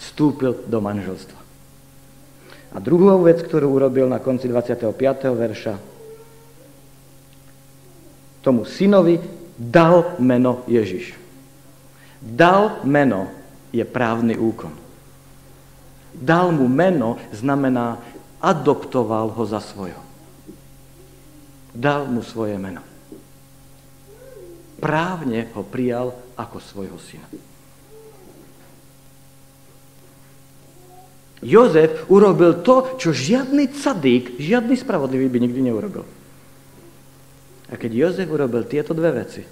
Vstúpil 0.00 0.64
do 0.64 0.78
manželstva. 0.80 1.43
A 2.74 2.82
druhou 2.82 3.22
vec, 3.22 3.38
ktorú 3.38 3.70
urobil 3.78 4.10
na 4.10 4.18
konci 4.18 4.50
25. 4.50 4.90
verša, 5.30 5.74
tomu 8.42 8.66
synovi 8.66 9.22
dal 9.54 10.18
meno 10.18 10.66
Ježiš. 10.66 11.14
Dal 12.18 12.82
meno 12.82 13.30
je 13.70 13.86
právny 13.86 14.34
úkon. 14.34 14.74
Dal 16.14 16.50
mu 16.50 16.66
meno 16.66 17.18
znamená 17.30 17.98
adoptoval 18.42 19.32
ho 19.32 19.44
za 19.46 19.62
svojo. 19.62 19.98
Dal 21.74 22.06
mu 22.06 22.22
svoje 22.22 22.58
meno. 22.60 22.82
Právne 24.78 25.48
ho 25.56 25.62
prijal 25.64 26.12
ako 26.36 26.58
svojho 26.60 26.98
syna. 27.00 27.26
Jozef 31.44 32.08
urobil 32.08 32.64
to, 32.64 32.96
čo 32.96 33.12
žiadny 33.12 33.68
cadík, 33.76 34.40
žiadny 34.40 34.80
spravodlivý 34.80 35.28
by 35.28 35.38
nikdy 35.44 35.60
neurobil. 35.60 36.08
A 37.68 37.76
keď 37.76 37.92
Jozef 37.92 38.32
urobil 38.32 38.64
tieto 38.64 38.96
dve 38.96 39.12
veci, 39.12 39.44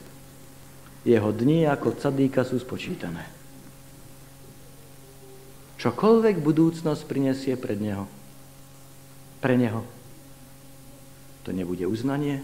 jeho 1.04 1.30
dni 1.30 1.68
ako 1.68 2.00
cadíka 2.00 2.48
sú 2.48 2.56
spočítané. 2.56 3.28
Čokoľvek 5.82 6.38
budúcnosť 6.40 7.02
prinesie 7.04 7.58
pred 7.58 7.76
neho, 7.76 8.06
pre 9.42 9.58
neho, 9.58 9.82
to 11.42 11.50
nebude 11.50 11.82
uznanie, 11.84 12.38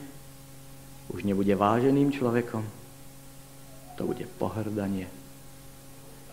už 1.15 1.23
nebude 1.23 1.55
váženým 1.55 2.11
človekom, 2.11 2.67
to 3.95 4.03
bude 4.05 4.27
pohrdanie 4.37 5.07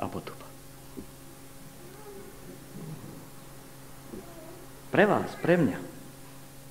a 0.02 0.10
potup. 0.10 0.45
Pre 4.96 5.04
vás, 5.04 5.28
pre 5.44 5.60
mňa, 5.60 5.76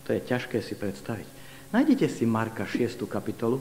to 0.08 0.16
je 0.16 0.20
ťažké 0.24 0.64
si 0.64 0.72
predstaviť. 0.80 1.28
Nájdete 1.76 2.08
si 2.08 2.24
Marka 2.24 2.64
6. 2.64 3.04
kapitolu. 3.04 3.60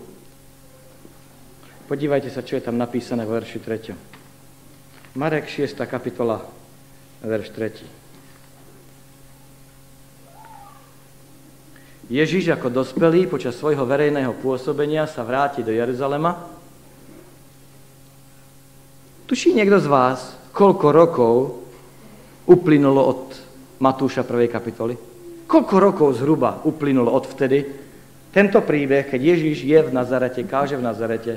Podívajte 1.91 2.32
sa, 2.32 2.47
čo 2.47 2.55
je 2.55 2.64
tam 2.64 2.80
napísané 2.80 3.28
v 3.28 3.43
verši 3.43 3.59
3. 3.59 5.20
Marek 5.20 5.51
6. 5.51 5.76
kapitola, 5.84 6.47
verš 7.28 7.51
3. 12.07 12.07
Ježiš 12.07 12.55
ako 12.55 12.72
dospelý 12.72 13.28
počas 13.28 13.59
svojho 13.59 13.84
verejného 13.84 14.32
pôsobenia 14.39 15.11
sa 15.11 15.28
vráti 15.28 15.59
do 15.59 15.76
Jeruzalema. 15.76 16.39
Tuší 19.28 19.51
niekto 19.51 19.84
z 19.84 19.91
vás, 19.91 20.39
koľko 20.55 20.88
rokov 20.95 21.59
uplynulo 22.47 23.03
od 23.11 23.51
Matúša 23.80 24.21
1. 24.28 24.51
kapitoly? 24.51 24.95
Koľko 25.47 25.76
rokov 25.80 26.19
zhruba 26.19 26.61
uplynulo 26.65 27.13
od 27.13 27.26
vtedy? 27.30 27.65
Tento 28.34 28.65
príbeh, 28.65 29.05
keď 29.09 29.21
Ježiš 29.38 29.57
je 29.61 29.80
v 29.80 29.93
Nazarete, 29.93 30.41
káže 30.45 30.74
v 30.74 30.86
Nazarete, 30.86 31.34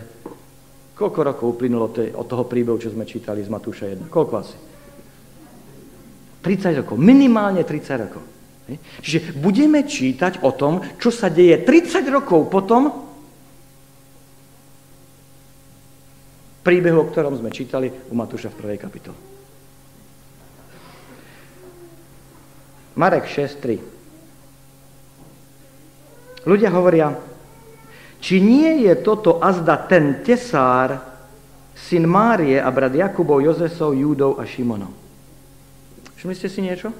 koľko 0.96 1.20
rokov 1.20 1.46
uplynulo 1.56 1.92
od 1.92 2.26
toho 2.26 2.44
príbehu, 2.48 2.80
čo 2.80 2.88
sme 2.88 3.04
čítali 3.04 3.44
z 3.44 3.52
Matúša 3.52 3.92
1? 3.92 4.08
Koľko 4.08 4.34
asi? 4.40 4.56
30 6.40 6.80
rokov, 6.80 6.96
minimálne 6.96 7.66
30 7.66 8.04
rokov. 8.06 8.24
Čiže 9.04 9.38
budeme 9.38 9.86
čítať 9.86 10.42
o 10.42 10.50
tom, 10.54 10.82
čo 10.98 11.14
sa 11.14 11.30
deje 11.30 11.62
30 11.62 12.02
rokov 12.10 12.50
potom 12.50 12.90
príbehu, 16.66 17.06
o 17.06 17.06
ktorom 17.06 17.38
sme 17.38 17.54
čítali 17.54 17.86
u 17.90 18.14
Matúša 18.18 18.50
v 18.50 18.58
prvej 18.58 18.78
kapitole. 18.78 19.35
Marek 22.96 23.28
6.3 23.28 23.96
Ľudia 26.46 26.70
hovoria, 26.70 27.10
či 28.22 28.38
nie 28.38 28.86
je 28.86 28.94
toto 29.02 29.42
azda 29.42 29.76
ten 29.90 30.22
tesár, 30.22 30.94
syn 31.74 32.06
Márie 32.06 32.62
a 32.62 32.70
brat 32.70 32.94
Jakubov, 32.94 33.42
Jozesov, 33.42 33.98
Júdov 33.98 34.38
a 34.38 34.46
Šimonov. 34.46 34.94
Všimli 36.16 36.38
ste 36.38 36.48
si 36.48 36.62
niečo? 36.62 36.94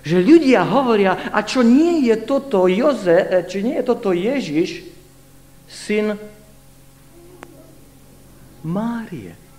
Že 0.00 0.16
ľudia 0.24 0.64
hovoria, 0.64 1.28
a 1.28 1.44
čo 1.44 1.60
nie 1.60 2.08
je 2.08 2.16
toto 2.24 2.64
Joze, 2.64 3.20
e, 3.20 3.44
či 3.44 3.60
nie 3.60 3.76
je 3.76 3.84
toto 3.84 4.16
Ježiš, 4.16 4.86
syn 5.68 6.16
Márie. 8.64 9.49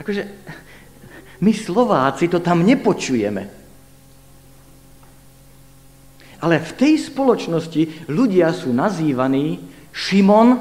Akože 0.00 0.22
my 1.44 1.52
Slováci 1.52 2.28
to 2.32 2.40
tam 2.40 2.64
nepočujeme. 2.64 3.42
Ale 6.40 6.56
v 6.56 6.72
tej 6.72 7.12
spoločnosti 7.12 8.08
ľudia 8.08 8.48
sú 8.56 8.72
nazývaní 8.72 9.60
Šimon 9.92 10.56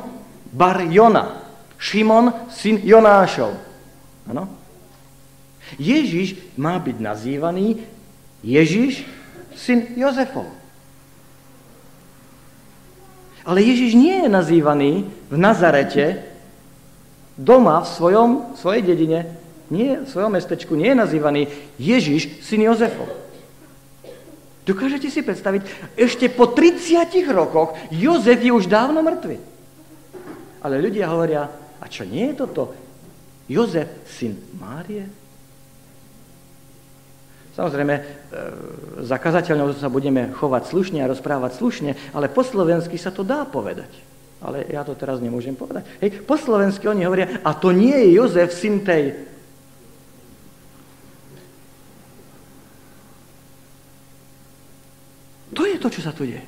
bar 0.51 0.83
Jona. 0.91 1.39
Šimon, 1.79 2.51
syn 2.51 2.83
Jonášov. 2.83 3.55
Ano? 4.27 4.43
Ježiš 5.79 6.59
má 6.59 6.75
byť 6.75 6.97
nazývaný 6.99 7.79
Ježiš, 8.43 9.07
syn 9.55 9.95
Jozefov. 9.95 10.51
Ale 13.47 13.63
Ježiš 13.63 13.95
nie 13.95 14.27
je 14.27 14.29
nazývaný 14.29 14.91
v 15.31 15.37
Nazarete 15.39 16.28
doma 17.39 17.87
v 17.87 17.87
svojom, 17.87 18.29
svojej 18.59 18.83
dedine, 18.83 19.39
nie, 19.71 20.03
v 20.03 20.07
svojom 20.09 20.35
mestečku, 20.35 20.75
nie 20.75 20.91
je 20.91 21.01
nazývaný 21.01 21.41
Ježiš, 21.79 22.43
syn 22.43 22.67
Jozefov. 22.67 23.07
Dokážete 24.67 25.07
si 25.07 25.23
predstaviť, 25.23 25.95
ešte 25.95 26.27
po 26.29 26.51
30 26.51 27.09
rokoch 27.31 27.73
Jozef 27.89 28.43
je 28.43 28.51
už 28.51 28.67
dávno 28.67 29.01
mŕtvy. 29.01 29.37
Ale 30.59 30.83
ľudia 30.83 31.07
hovoria, 31.07 31.47
a 31.79 31.85
čo 31.87 32.03
nie 32.03 32.29
je 32.29 32.35
toto? 32.43 32.75
Jozef, 33.47 33.87
syn 34.05 34.35
Márie? 34.59 35.07
Samozrejme, 37.55 37.95
e, 37.97 38.03
za 39.03 39.17
sa 39.19 39.89
budeme 39.89 40.31
chovať 40.31 40.63
slušne 40.69 40.99
a 41.01 41.09
rozprávať 41.11 41.51
slušne, 41.57 41.91
ale 42.13 42.29
po 42.29 42.45
slovensky 42.45 42.99
sa 42.99 43.09
to 43.09 43.25
dá 43.25 43.43
povedať. 43.43 43.89
Ale 44.39 44.63
ja 44.71 44.87
to 44.87 44.95
teraz 44.95 45.19
nemôžem 45.19 45.51
povedať. 45.51 45.83
Hej, 45.99 46.23
po 46.23 46.39
slovensky 46.39 46.87
oni 46.87 47.03
hovoria, 47.03 47.43
a 47.43 47.51
to 47.51 47.75
nie 47.75 47.91
je 47.91 48.15
Jozef, 48.15 48.55
syn 48.55 48.87
tej. 48.87 49.27
To 55.51 55.67
je 55.67 55.75
to, 55.75 55.91
čo 55.91 55.99
sa 55.99 56.15
tu 56.15 56.23
deje. 56.23 56.45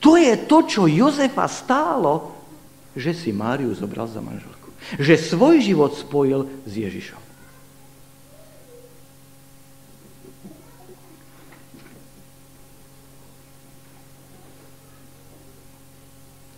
To 0.00 0.16
je 0.16 0.32
to, 0.48 0.64
čo 0.64 0.88
Jozefa 0.88 1.44
stálo, 1.44 2.40
že 2.96 3.12
si 3.12 3.36
Máriu 3.36 3.70
zobral 3.76 4.08
za 4.08 4.24
manželku. 4.24 4.72
Že 4.96 5.14
svoj 5.20 5.56
život 5.60 5.92
spojil 5.92 6.48
s 6.64 6.72
Ježišom. 6.72 7.29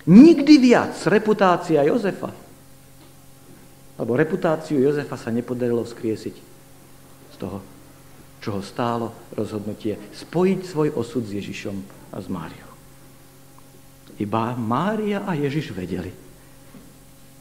Nikdy 0.02 0.54
viac 0.58 0.98
reputácia 1.06 1.86
Jozefa, 1.86 2.34
alebo 3.94 4.18
reputáciu 4.18 4.82
Jozefa 4.82 5.14
sa 5.14 5.30
nepodarilo 5.30 5.86
vzkriesiť 5.86 6.36
z 7.30 7.36
toho, 7.38 7.62
čo 8.42 8.58
ho 8.58 8.62
stálo 8.66 9.14
rozhodnutie 9.38 9.94
spojiť 10.10 10.60
svoj 10.66 10.88
osud 10.98 11.22
s 11.22 11.38
Ježišom 11.38 11.76
a 12.10 12.18
s 12.18 12.26
Máriou. 12.26 12.72
Iba 14.18 14.58
Mária 14.58 15.22
a 15.22 15.38
Ježiš 15.38 15.70
vedeli, 15.70 16.10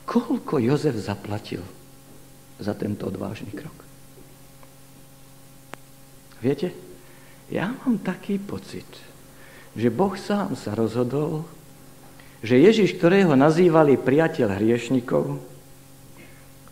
koľko 0.06 0.62
Jozef 0.62 0.94
zaplatil 1.02 1.66
za 2.62 2.78
tento 2.78 3.10
odvážny 3.10 3.50
krok. 3.58 3.74
Viete, 6.42 6.70
ja 7.50 7.74
mám 7.74 8.02
taký 8.06 8.38
pocit, 8.38 8.86
že 9.74 9.90
Boh 9.90 10.14
sám 10.14 10.54
sa 10.54 10.78
rozhodol 10.78 11.46
že 12.42 12.58
Ježiš, 12.58 12.98
ktorého 12.98 13.38
nazývali 13.38 14.02
priateľ 14.02 14.58
hriešnikov, 14.58 15.38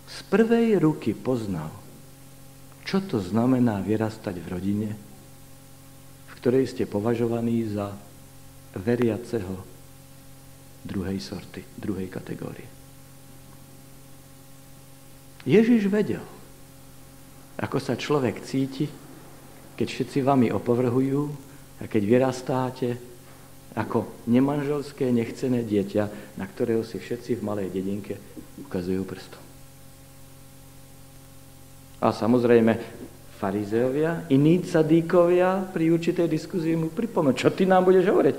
z 0.10 0.18
prvej 0.34 0.82
ruky 0.82 1.14
poznal, 1.14 1.70
čo 2.82 2.98
to 3.06 3.22
znamená 3.22 3.78
vyrastať 3.86 4.36
v 4.42 4.48
rodine, 4.50 4.90
v 6.26 6.34
ktorej 6.42 6.66
ste 6.66 6.90
považovaní 6.90 7.70
za 7.70 7.94
veriaceho 8.74 9.54
druhej 10.82 11.22
sorty, 11.22 11.62
druhej 11.78 12.10
kategórie. 12.10 12.66
Ježiš 15.46 15.86
vedel, 15.86 16.26
ako 17.62 17.78
sa 17.78 17.94
človek 17.94 18.42
cíti, 18.42 18.90
keď 19.78 19.88
všetci 19.88 20.20
vami 20.26 20.48
opovrhujú 20.50 21.22
a 21.80 21.88
keď 21.88 22.02
vyrastáte 22.04 23.09
ako 23.78 24.10
nemanželské, 24.26 25.14
nechcené 25.14 25.62
dieťa, 25.62 26.36
na 26.42 26.46
ktorého 26.50 26.82
si 26.82 26.98
všetci 26.98 27.38
v 27.38 27.46
malej 27.46 27.70
dedinke 27.70 28.18
ukazujú 28.66 29.06
prstom. 29.06 29.42
A 32.00 32.16
samozrejme, 32.16 32.80
farizeovia, 33.40 34.28
iní 34.32 34.64
cadíkovia 34.64 35.68
pri 35.70 35.92
určitej 35.92 36.28
diskuzii 36.28 36.76
mu 36.76 36.92
pripomenú, 36.92 37.36
čo 37.36 37.52
ty 37.52 37.68
nám 37.68 37.88
budeš 37.88 38.08
hovoriť. 38.08 38.36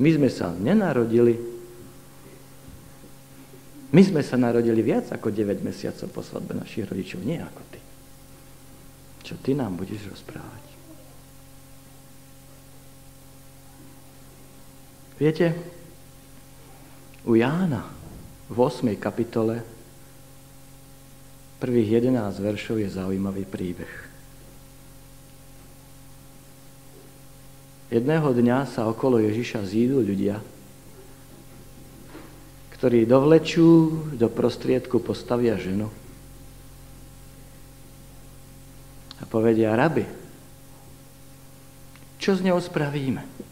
My 0.00 0.10
sme 0.16 0.28
sa 0.32 0.50
nenarodili. 0.52 1.34
My 3.92 4.00
sme 4.00 4.24
sa 4.24 4.40
narodili 4.40 4.80
viac 4.80 5.12
ako 5.12 5.28
9 5.28 5.60
mesiacov 5.60 6.08
po 6.08 6.24
svadbe 6.24 6.56
našich 6.56 6.88
rodičov, 6.88 7.20
nie 7.20 7.36
ako 7.36 7.62
ty. 7.68 7.80
Čo 9.28 9.34
ty 9.44 9.52
nám 9.52 9.76
budeš 9.76 10.08
rozprávať? 10.08 10.71
Viete, 15.22 15.54
u 17.22 17.38
Jána 17.38 17.86
v 18.50 18.58
8. 18.58 18.90
kapitole 18.98 19.62
prvých 21.62 22.02
11 22.02 22.42
veršov 22.42 22.82
je 22.82 22.90
zaujímavý 22.90 23.46
príbeh. 23.46 23.94
Jedného 27.94 28.34
dňa 28.34 28.66
sa 28.66 28.90
okolo 28.90 29.22
Ježiša 29.22 29.62
zídu 29.62 30.02
ľudia, 30.02 30.42
ktorí 32.74 33.06
dovlečú 33.06 33.70
do 34.18 34.26
prostriedku 34.26 34.98
postavia 34.98 35.54
ženu 35.54 35.86
a 39.22 39.24
povedia, 39.30 39.70
rabi, 39.78 40.02
čo 42.18 42.34
s 42.34 42.42
ňou 42.42 42.58
spravíme? 42.58 43.51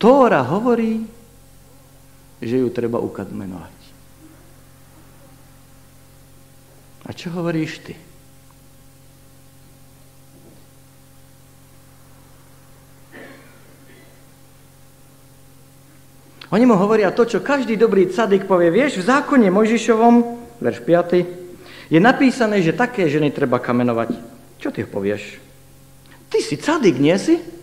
Tóra 0.00 0.40
hovorí, 0.40 1.04
že 2.40 2.56
ju 2.56 2.72
treba 2.72 2.96
ukadmenovať. 3.04 3.76
A 7.04 7.12
čo 7.12 7.28
hovoríš 7.36 7.84
ty? 7.84 7.94
Oni 16.50 16.64
mu 16.64 16.74
hovoria 16.80 17.12
to, 17.12 17.28
čo 17.28 17.44
každý 17.44 17.76
dobrý 17.76 18.08
cadik 18.08 18.48
povie. 18.48 18.72
Vieš, 18.72 19.04
v 19.04 19.06
zákone 19.06 19.52
Mojžišovom, 19.52 20.14
verš 20.64 20.80
5, 20.82 21.92
Je 21.92 22.00
napísané, 22.00 22.64
že 22.64 22.72
také 22.72 23.04
ženy 23.06 23.30
treba 23.36 23.60
kamenovať. 23.60 24.16
Čo 24.58 24.72
ty 24.72 24.82
povieš? 24.88 25.36
Ty 26.30 26.38
si 26.40 26.56
cadik, 26.56 26.96
nie 26.96 27.14
si? 27.20 27.59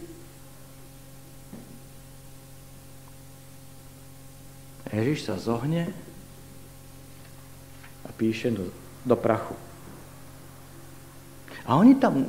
Ježiš 4.98 5.30
sa 5.30 5.38
zohne 5.38 5.93
a 8.02 8.10
píše 8.18 8.50
do, 8.50 8.74
do 9.06 9.14
prachu. 9.14 9.54
A 11.68 11.76
oni 11.78 12.00
tam 12.00 12.26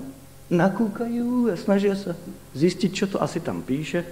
nakúkajú 0.51 1.53
a 1.53 1.55
snažia 1.57 1.95
sa 1.95 2.19
zistiť, 2.53 2.91
čo 2.91 3.07
to 3.07 3.17
asi 3.23 3.39
tam 3.41 3.63
píše. 3.63 4.03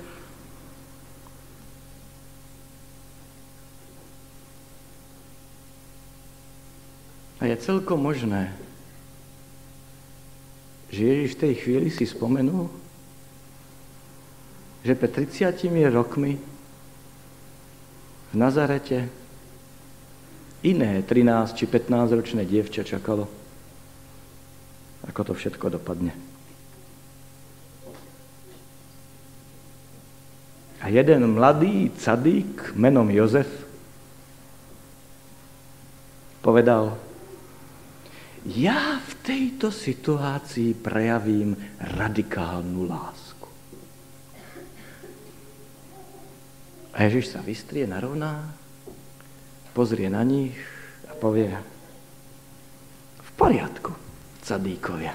A 7.37 7.51
je 7.51 7.57
celkom 7.61 8.01
možné, 8.01 8.55
že 10.89 11.05
Ježiš 11.05 11.31
v 11.37 11.43
tej 11.43 11.55
chvíli 11.61 11.89
si 11.93 12.09
spomenul, 12.09 12.71
že 14.87 14.95
pre 14.95 15.11
30 15.11 15.53
rokmi 15.91 16.39
v 18.37 18.45
Nazarete 18.45 19.09
iné 20.61 21.01
13 21.01 21.57
či 21.57 21.65
15 21.65 22.13
ročné 22.13 22.45
dievča 22.45 22.85
čakalo, 22.85 23.25
ako 25.09 25.21
to 25.25 25.33
všetko 25.33 25.73
dopadne. 25.73 26.13
A 30.85 30.93
jeden 30.93 31.33
mladý 31.33 31.89
cadík 31.97 32.77
menom 32.77 33.09
Jozef 33.09 33.49
povedal, 36.45 36.93
ja 38.53 39.01
v 39.01 39.13
tejto 39.25 39.73
situácii 39.73 40.77
prejavím 40.77 41.57
radikálnu 41.81 42.85
lásku. 42.85 43.16
A 46.97 47.05
Ježiš 47.05 47.37
sa 47.37 47.45
vystrie, 47.45 47.85
narovná, 47.85 48.57
pozrie 49.77 50.09
na 50.09 50.25
nich 50.25 50.57
a 51.05 51.13
povie, 51.13 51.53
v 53.21 53.31
poriadku, 53.37 53.93
cadíkovia. 54.41 55.13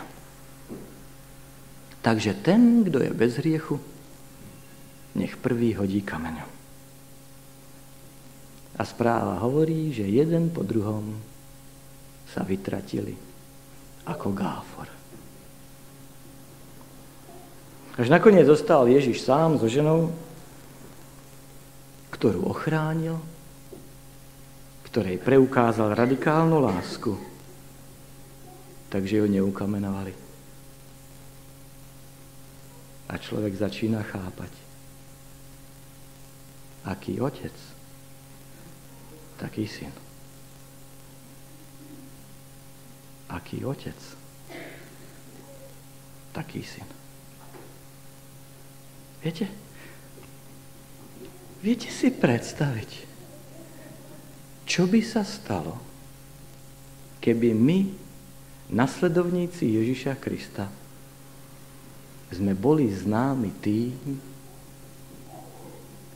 Takže 2.06 2.38
ten, 2.46 2.86
kto 2.86 3.02
je 3.02 3.10
bez 3.10 3.42
hriechu, 3.42 3.82
nech 5.18 5.34
prvý 5.42 5.74
hodí 5.74 6.06
kameňom. 6.06 6.50
A 8.78 8.82
správa 8.86 9.42
hovorí, 9.42 9.90
že 9.90 10.06
jeden 10.06 10.54
po 10.54 10.62
druhom 10.62 11.18
sa 12.30 12.46
vytratili 12.46 13.18
ako 14.06 14.28
gáfor. 14.38 14.88
Až 17.98 18.08
nakoniec 18.08 18.46
zostal 18.46 18.86
Ježiš 18.86 19.26
sám 19.26 19.58
so 19.58 19.66
ženou, 19.66 20.14
ktorú 22.12 22.52
ochránil, 22.52 23.18
ktorej 24.92 25.24
preukázal 25.24 25.96
radikálnu 25.96 26.60
lásku, 26.60 27.16
takže 28.92 29.24
ju 29.24 29.28
neukamenovali. 29.32 30.12
A 33.08 33.16
človek 33.16 33.56
začína 33.56 34.04
chápať, 34.04 34.52
aký 36.88 37.24
otec, 37.24 37.56
taký 39.40 39.68
syn. 39.68 39.92
Aký 43.32 43.64
otec, 43.64 43.96
taký 46.36 46.64
syn. 46.64 46.88
Viete? 49.24 49.61
Viete 51.62 51.94
si 51.94 52.10
predstaviť, 52.10 52.92
čo 54.66 54.90
by 54.90 55.02
sa 55.06 55.22
stalo, 55.22 55.78
keby 57.22 57.54
my, 57.54 57.80
nasledovníci 58.74 59.78
Ježiša 59.78 60.18
Krista, 60.18 60.66
sme 62.34 62.58
boli 62.58 62.90
známi 62.90 63.52
tým, 63.62 63.94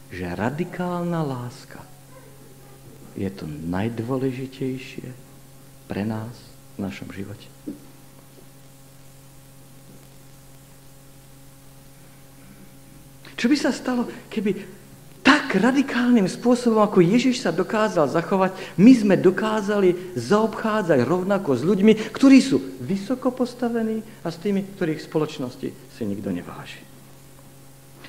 že 0.10 0.26
radikálna 0.34 1.22
láska 1.22 1.84
je 3.14 3.30
to 3.30 3.46
najdôležitejšie 3.46 5.08
pre 5.86 6.04
nás 6.04 6.34
v 6.76 6.90
našom 6.90 7.08
živote. 7.14 7.48
Čo 13.36 13.52
by 13.52 13.58
sa 13.60 13.70
stalo, 13.70 14.08
keby 14.32 14.75
tak 15.56 15.72
radikálnym 15.72 16.28
spôsobom, 16.28 16.84
ako 16.84 17.00
Ježiš 17.00 17.40
sa 17.40 17.56
dokázal 17.56 18.12
zachovať, 18.12 18.76
my 18.76 18.92
sme 18.92 19.16
dokázali 19.16 20.20
zaobchádzať 20.20 21.00
rovnako 21.08 21.56
s 21.56 21.64
ľuďmi, 21.64 22.12
ktorí 22.12 22.44
sú 22.44 22.60
vysoko 22.84 23.32
postavení 23.32 24.04
a 24.20 24.28
s 24.28 24.36
tými, 24.44 24.68
ktorých 24.76 25.00
v 25.00 25.08
spoločnosti 25.08 25.70
si 25.72 26.04
nikto 26.04 26.28
neváži. 26.36 26.84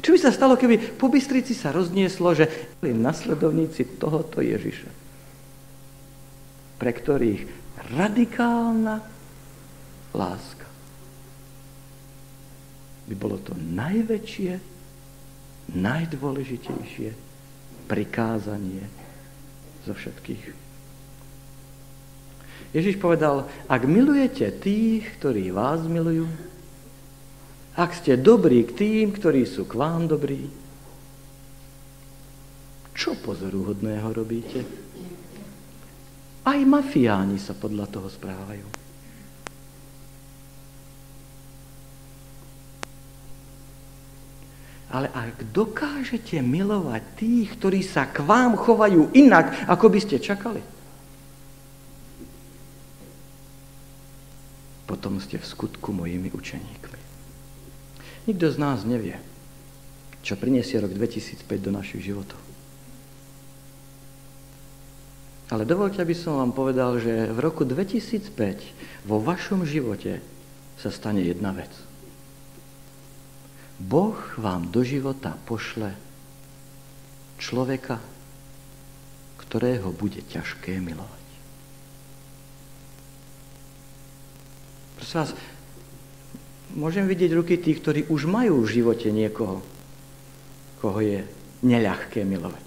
Čo 0.02 0.10
by 0.10 0.18
sa 0.18 0.34
stalo, 0.34 0.58
keby 0.58 0.98
po 0.98 1.06
Bystrici 1.06 1.54
sa 1.54 1.70
roznieslo, 1.70 2.34
že 2.34 2.50
nasledovníci 2.82 3.94
tohoto 4.02 4.42
Ježiša, 4.42 4.90
pre 6.82 6.90
ktorých 6.90 7.46
radikálna 7.94 9.06
láska 10.18 10.66
by 13.06 13.14
bolo 13.14 13.38
to 13.38 13.54
najväčšie, 13.54 14.58
najdôležitejšie 15.78 17.25
prikázanie 17.86 18.84
zo 19.86 19.94
všetkých. 19.94 20.66
Ježiš 22.74 23.00
povedal, 23.00 23.48
ak 23.70 23.88
milujete 23.88 24.50
tých, 24.60 25.06
ktorí 25.16 25.54
vás 25.54 25.80
milujú, 25.86 26.28
ak 27.76 27.94
ste 27.96 28.20
dobrí 28.20 28.66
k 28.68 28.72
tým, 28.74 29.06
ktorí 29.14 29.46
sú 29.48 29.64
k 29.64 29.78
vám 29.78 30.10
dobrí, 30.10 30.50
čo 32.96 33.12
pozoruhodného 33.20 34.08
robíte? 34.12 34.60
Aj 36.46 36.60
mafiáni 36.64 37.36
sa 37.36 37.52
podľa 37.52 37.86
toho 37.92 38.08
správajú. 38.08 38.85
Ale 44.96 45.12
ak 45.12 45.52
dokážete 45.52 46.40
milovať 46.40 47.20
tých, 47.20 47.52
ktorí 47.60 47.84
sa 47.84 48.08
k 48.08 48.24
vám 48.24 48.56
chovajú 48.56 49.12
inak, 49.12 49.68
ako 49.68 49.92
by 49.92 49.98
ste 50.00 50.16
čakali, 50.16 50.64
potom 54.88 55.20
ste 55.20 55.36
v 55.36 55.44
skutku 55.44 55.92
mojimi 55.92 56.32
učeníkmi. 56.32 57.00
Nikto 58.24 58.46
z 58.48 58.56
nás 58.56 58.88
nevie, 58.88 59.20
čo 60.24 60.40
priniesie 60.40 60.80
rok 60.80 60.96
2005 60.96 61.44
do 61.60 61.70
našich 61.76 62.00
životov. 62.00 62.40
Ale 65.52 65.68
dovolte, 65.68 66.00
aby 66.00 66.16
som 66.16 66.40
vám 66.40 66.56
povedal, 66.56 66.98
že 66.98 67.30
v 67.30 67.38
roku 67.38 67.68
2005 67.68 69.04
vo 69.06 69.20
vašom 69.20 69.62
živote 69.62 70.24
sa 70.80 70.88
stane 70.88 71.22
jedna 71.22 71.52
vec. 71.52 71.70
Boh 73.76 74.16
vám 74.40 74.72
do 74.72 74.80
života 74.80 75.36
pošle 75.44 75.92
človeka, 77.36 78.00
ktorého 79.36 79.92
bude 79.92 80.24
ťažké 80.24 80.80
milovať. 80.80 81.26
Prosím 84.96 85.18
vás, 85.20 85.32
môžem 86.72 87.04
vidieť 87.04 87.30
ruky 87.36 87.60
tých, 87.60 87.78
ktorí 87.84 88.00
už 88.08 88.24
majú 88.24 88.64
v 88.64 88.72
živote 88.80 89.12
niekoho, 89.12 89.60
koho 90.80 90.98
je 91.04 91.20
neľahké 91.60 92.24
milovať. 92.24 92.64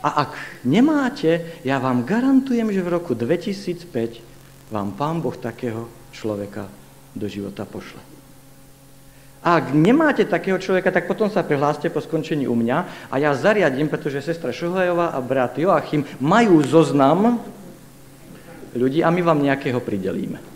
A 0.00 0.24
ak 0.24 0.64
nemáte, 0.64 1.60
ja 1.60 1.76
vám 1.76 2.08
garantujem, 2.08 2.72
že 2.72 2.80
v 2.80 2.92
roku 2.96 3.12
2005 3.12 4.72
vám 4.72 4.96
Pán 4.96 5.20
Boh 5.20 5.36
takého 5.36 5.92
človeka 6.16 6.72
do 7.12 7.28
života 7.28 7.68
pošle. 7.68 8.09
Ak 9.40 9.72
nemáte 9.72 10.28
takého 10.28 10.60
človeka, 10.60 10.92
tak 10.92 11.08
potom 11.08 11.32
sa 11.32 11.40
prihláste 11.40 11.88
po 11.88 12.04
skončení 12.04 12.44
u 12.44 12.52
mňa 12.52 13.08
a 13.08 13.14
ja 13.16 13.32
zariadím, 13.32 13.88
pretože 13.88 14.20
sestra 14.20 14.52
Šuhajová 14.52 15.16
a 15.16 15.18
brat 15.24 15.56
Joachim 15.56 16.04
majú 16.20 16.60
zoznam 16.60 17.40
ľudí 18.76 19.00
a 19.00 19.08
my 19.08 19.20
vám 19.24 19.40
nejakého 19.40 19.80
pridelíme 19.80 20.50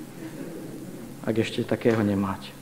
ak 1.24 1.40
ešte 1.40 1.64
takého 1.64 2.04
nemáte. 2.04 2.52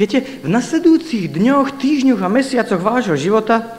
Viete, 0.00 0.24
v 0.40 0.48
nasledujúcich 0.48 1.28
dňoch, 1.28 1.76
týždňoch 1.76 2.24
a 2.24 2.32
mesiacoch 2.32 2.80
vášho 2.80 3.14
života 3.14 3.78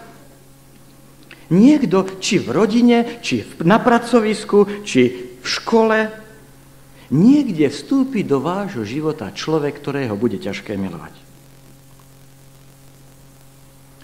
Niekto, 1.53 2.17
či 2.17 2.41
v 2.41 2.49
rodine, 2.49 3.21
či 3.21 3.45
na 3.61 3.77
pracovisku, 3.77 4.81
či 4.81 5.37
v 5.37 5.45
škole, 5.45 6.09
niekde 7.13 7.69
vstúpi 7.69 8.25
do 8.25 8.41
vášho 8.41 8.81
života 8.81 9.29
človek, 9.29 9.77
ktorého 9.77 10.17
bude 10.17 10.41
ťažké 10.41 10.73
milovať. 10.73 11.13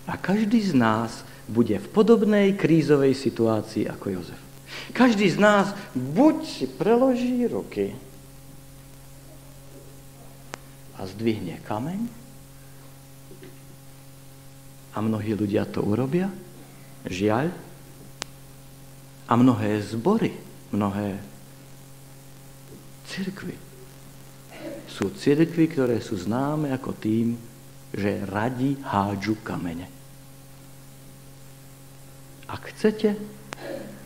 A 0.05 0.14
každý 0.18 0.62
z 0.62 0.78
nás 0.78 1.26
bude 1.49 1.82
v 1.82 1.88
podobnej 1.89 2.53
krízovej 2.53 3.18
situácii 3.18 3.89
ako 3.89 4.05
Jozef. 4.22 4.41
Každý 4.93 5.26
z 5.26 5.38
nás 5.41 5.74
buď 5.97 6.38
si 6.45 6.66
preloží 6.70 7.49
ruky 7.49 7.97
a 10.93 11.10
zdvihne 11.10 11.57
kameň, 11.66 12.01
a 14.89 14.97
mnohí 14.99 15.32
ľudia 15.38 15.64
to 15.70 15.86
urobia, 15.86 16.28
žiaľ, 17.05 17.53
a 19.30 19.34
mnohé 19.38 19.80
zbory, 19.86 20.34
mnohé 20.74 21.22
cirkvy 23.10 23.70
sú 24.99 25.16
cirkvy, 25.16 25.72
ktoré 25.72 26.03
sú 26.03 26.20
známe 26.20 26.76
ako 26.76 26.91
tým, 26.97 27.39
že 27.95 28.26
radi 28.28 28.76
hádžu 28.84 29.39
kamene. 29.45 29.88
Ak 32.49 32.74
chcete, 32.76 33.16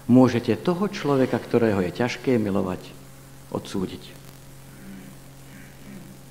môžete 0.06 0.54
toho 0.60 0.86
človeka, 0.92 1.40
ktorého 1.40 1.82
je 1.82 1.98
ťažké 1.98 2.36
milovať, 2.38 2.94
odsúdiť. 3.50 4.04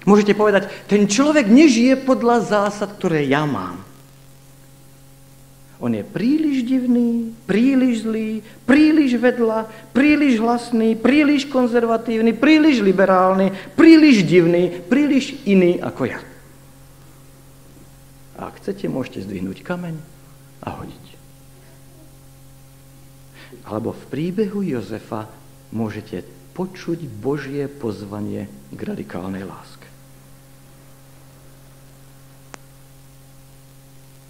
Môžete 0.06 0.38
povedať, 0.38 0.70
ten 0.86 1.10
človek 1.10 1.50
nežije 1.50 2.06
podľa 2.06 2.46
zásad, 2.46 2.94
ktoré 3.00 3.26
ja 3.26 3.42
mám. 3.42 3.82
On 5.82 5.90
je 5.90 6.06
príliš 6.06 6.62
divný, 6.62 7.34
príliš 7.42 8.06
zlý, 8.06 8.38
príliš 8.62 9.18
vedľa, 9.18 9.66
príliš 9.90 10.38
hlasný, 10.38 10.94
príliš 10.94 11.50
konzervatívny, 11.50 12.30
príliš 12.38 12.78
liberálny, 12.78 13.50
príliš 13.74 14.22
divný, 14.22 14.70
príliš 14.86 15.34
iný 15.42 15.82
ako 15.82 16.06
ja. 16.06 16.22
A 18.38 18.46
ak 18.46 18.62
chcete, 18.62 18.86
môžete 18.86 19.26
zdvihnúť 19.26 19.66
kameň 19.66 19.98
a 20.62 20.68
hodiť. 20.70 21.06
Alebo 23.66 23.90
v 23.90 24.04
príbehu 24.06 24.62
Jozefa 24.62 25.26
môžete 25.74 26.22
počuť 26.54 27.10
Božie 27.10 27.66
pozvanie 27.66 28.46
k 28.70 28.80
radikálnej 28.86 29.42
láske. 29.42 29.90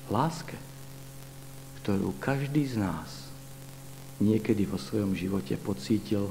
Láske, 0.09 0.57
ktorú 1.83 2.15
každý 2.23 2.63
z 2.63 2.79
nás 2.79 3.27
niekedy 4.23 4.63
vo 4.71 4.79
svojom 4.79 5.19
živote 5.19 5.59
pocítil 5.59 6.31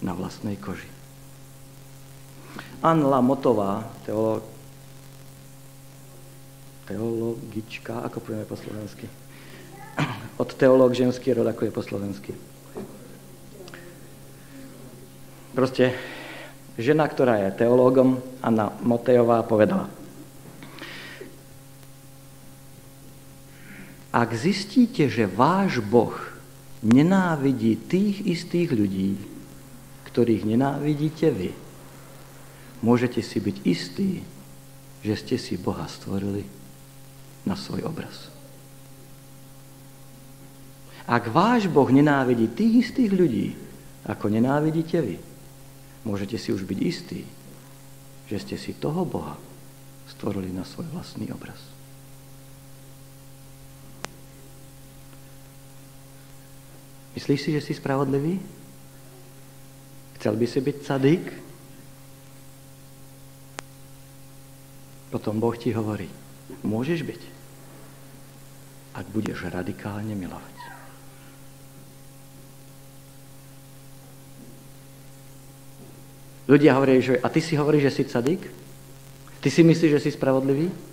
na 0.00 0.16
vlastnej 0.16 0.56
koži. 0.56 0.88
Anla 2.80 3.20
Motová, 3.20 3.84
teolog, 4.08 4.40
teologička, 6.88 8.00
ako 8.08 8.16
povieme 8.24 8.48
po 8.48 8.56
slovensky, 8.56 9.06
od 10.42 10.48
teológ 10.56 10.96
ženský 10.96 11.36
rod, 11.36 11.44
ako 11.44 11.68
je 11.68 11.76
po 11.76 11.84
slovensky. 11.84 12.32
Proste 15.52 15.92
žena, 16.80 17.04
ktorá 17.04 17.44
je 17.44 17.60
teológom, 17.60 18.24
Anna 18.40 18.72
Motejová, 18.80 19.44
povedala, 19.44 19.99
ak 24.10 24.34
zistíte, 24.34 25.06
že 25.06 25.30
váš 25.30 25.78
Boh 25.78 26.14
nenávidí 26.82 27.78
tých 27.78 28.26
istých 28.26 28.74
ľudí, 28.74 29.14
ktorých 30.10 30.42
nenávidíte 30.42 31.30
vy, 31.30 31.50
môžete 32.82 33.22
si 33.22 33.38
byť 33.38 33.56
istí, 33.62 34.10
že 35.06 35.14
ste 35.14 35.36
si 35.38 35.54
Boha 35.54 35.86
stvorili 35.86 36.42
na 37.46 37.54
svoj 37.54 37.86
obraz. 37.86 38.28
Ak 41.06 41.30
váš 41.30 41.70
Boh 41.70 41.86
nenávidí 41.86 42.50
tých 42.50 42.90
istých 42.90 43.14
ľudí, 43.14 43.54
ako 44.06 44.26
nenávidíte 44.26 44.98
vy, 44.98 45.16
môžete 46.02 46.34
si 46.34 46.50
už 46.50 46.66
byť 46.66 46.78
istí, 46.82 47.22
že 48.26 48.36
ste 48.42 48.56
si 48.58 48.74
toho 48.74 49.06
Boha 49.06 49.38
stvorili 50.10 50.50
na 50.50 50.66
svoj 50.66 50.86
vlastný 50.90 51.30
obraz. 51.30 51.58
Myslíš 57.14 57.40
si, 57.42 57.50
že 57.52 57.60
si 57.60 57.72
spravodlivý? 57.74 58.38
Chcel 60.20 60.36
by 60.36 60.46
si 60.46 60.58
byť 60.60 60.76
sadík? 60.84 61.24
Potom 65.10 65.42
Boh 65.42 65.56
ti 65.58 65.74
hovorí, 65.74 66.06
môžeš 66.62 67.02
byť, 67.02 67.22
ak 68.94 69.06
budeš 69.10 69.50
radikálne 69.50 70.14
milovať. 70.14 70.56
Ľudia 76.50 76.74
hovoria, 76.74 76.98
že 76.98 77.14
a 77.22 77.30
ty 77.30 77.38
si 77.38 77.54
hovoríš, 77.54 77.90
že 77.90 77.94
si 77.94 78.02
cadik? 78.10 78.42
Ty 79.38 79.48
si 79.54 79.62
myslíš, 79.62 79.98
že 79.98 80.02
si 80.02 80.10
spravodlivý? 80.10 80.89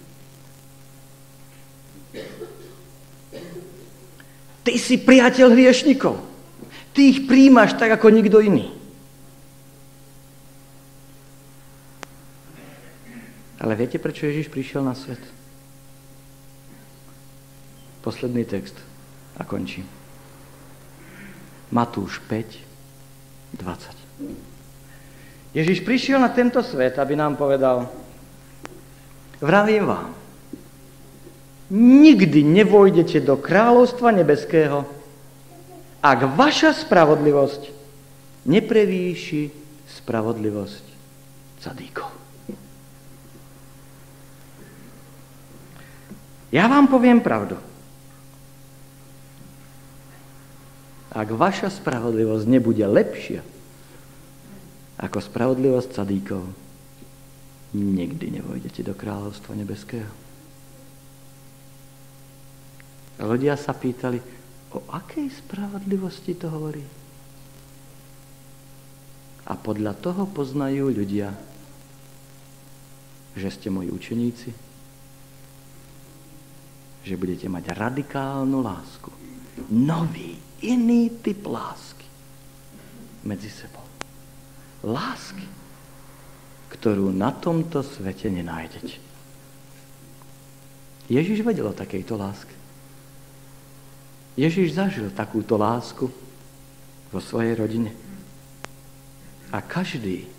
Ty 4.68 4.76
si 4.76 4.99
priateľ 4.99 5.55
hriešnikov. 5.55 6.20
Ty 6.91 6.99
ich 6.99 7.24
príjmaš 7.24 7.80
tak, 7.80 7.88
ako 7.95 8.11
nikto 8.11 8.43
iný. 8.43 8.68
Ale 13.63 13.80
viete, 13.80 13.95
prečo 13.95 14.28
Ježiš 14.28 14.51
prišiel 14.51 14.84
na 14.84 14.91
svet? 14.91 15.24
Posledný 18.03 18.43
text 18.43 18.76
a 19.39 19.47
končím. 19.47 19.88
Matúš 21.72 22.20
5, 22.28 22.59
20. 23.63 25.55
Ježiš 25.55 25.80
prišiel 25.88 26.20
na 26.20 26.36
tento 26.36 26.59
svet, 26.59 26.99
aby 26.99 27.15
nám 27.15 27.39
povedal, 27.39 27.88
vravím 29.39 29.88
vám, 29.88 30.26
nikdy 31.72 32.43
nevojdete 32.43 33.20
do 33.24 33.36
kráľovstva 33.36 34.15
nebeského, 34.15 34.88
ak 35.99 36.20
vaša 36.38 36.72
spravodlivosť 36.72 37.61
neprevýši 38.47 39.51
spravodlivosť 39.88 40.86
cadíkov. 41.59 42.09
Ja 46.47 46.72
vám 46.72 46.88
poviem 46.88 47.20
pravdu. 47.20 47.59
Ak 51.11 51.28
vaša 51.34 51.68
spravodlivosť 51.68 52.45
nebude 52.47 52.86
lepšia 52.88 53.43
ako 54.97 55.18
spravodlivosť 55.20 55.89
cadíkov, 55.91 56.41
nikdy 57.76 58.39
nevojdete 58.39 58.82
do 58.86 58.93
kráľovstva 58.95 59.53
nebeského. 59.59 60.26
Ľudia 63.18 63.57
sa 63.57 63.74
pýtali, 63.74 64.20
o 64.78 64.80
akej 64.93 65.32
spravodlivosti 65.32 66.38
to 66.38 66.47
hovorí? 66.53 66.84
A 69.47 69.53
podľa 69.55 69.95
toho 69.97 70.28
poznajú 70.28 70.91
ľudia, 70.91 71.32
že 73.34 73.47
ste 73.47 73.72
moji 73.72 73.89
učeníci, 73.89 74.49
že 77.07 77.15
budete 77.15 77.47
mať 77.47 77.72
radikálnu 77.72 78.59
lásku. 78.59 79.09
Nový, 79.72 80.36
iný 80.61 81.09
typ 81.24 81.47
lásky 81.47 82.05
medzi 83.24 83.47
sebou 83.47 83.88
lásky, 84.86 85.47
ktorú 86.72 87.09
na 87.09 87.34
tomto 87.34 87.82
svete 87.82 88.30
nenájdete. 88.30 88.99
Ježiš 91.07 91.41
vedel 91.41 91.72
o 91.72 91.74
takejto 91.74 92.20
láske. 92.20 92.56
Ježiš 94.38 94.77
zažil 94.77 95.09
takúto 95.09 95.57
lásku 95.57 96.13
vo 97.09 97.19
svojej 97.19 97.57
rodine. 97.57 97.91
A 99.49 99.65
každý, 99.65 100.29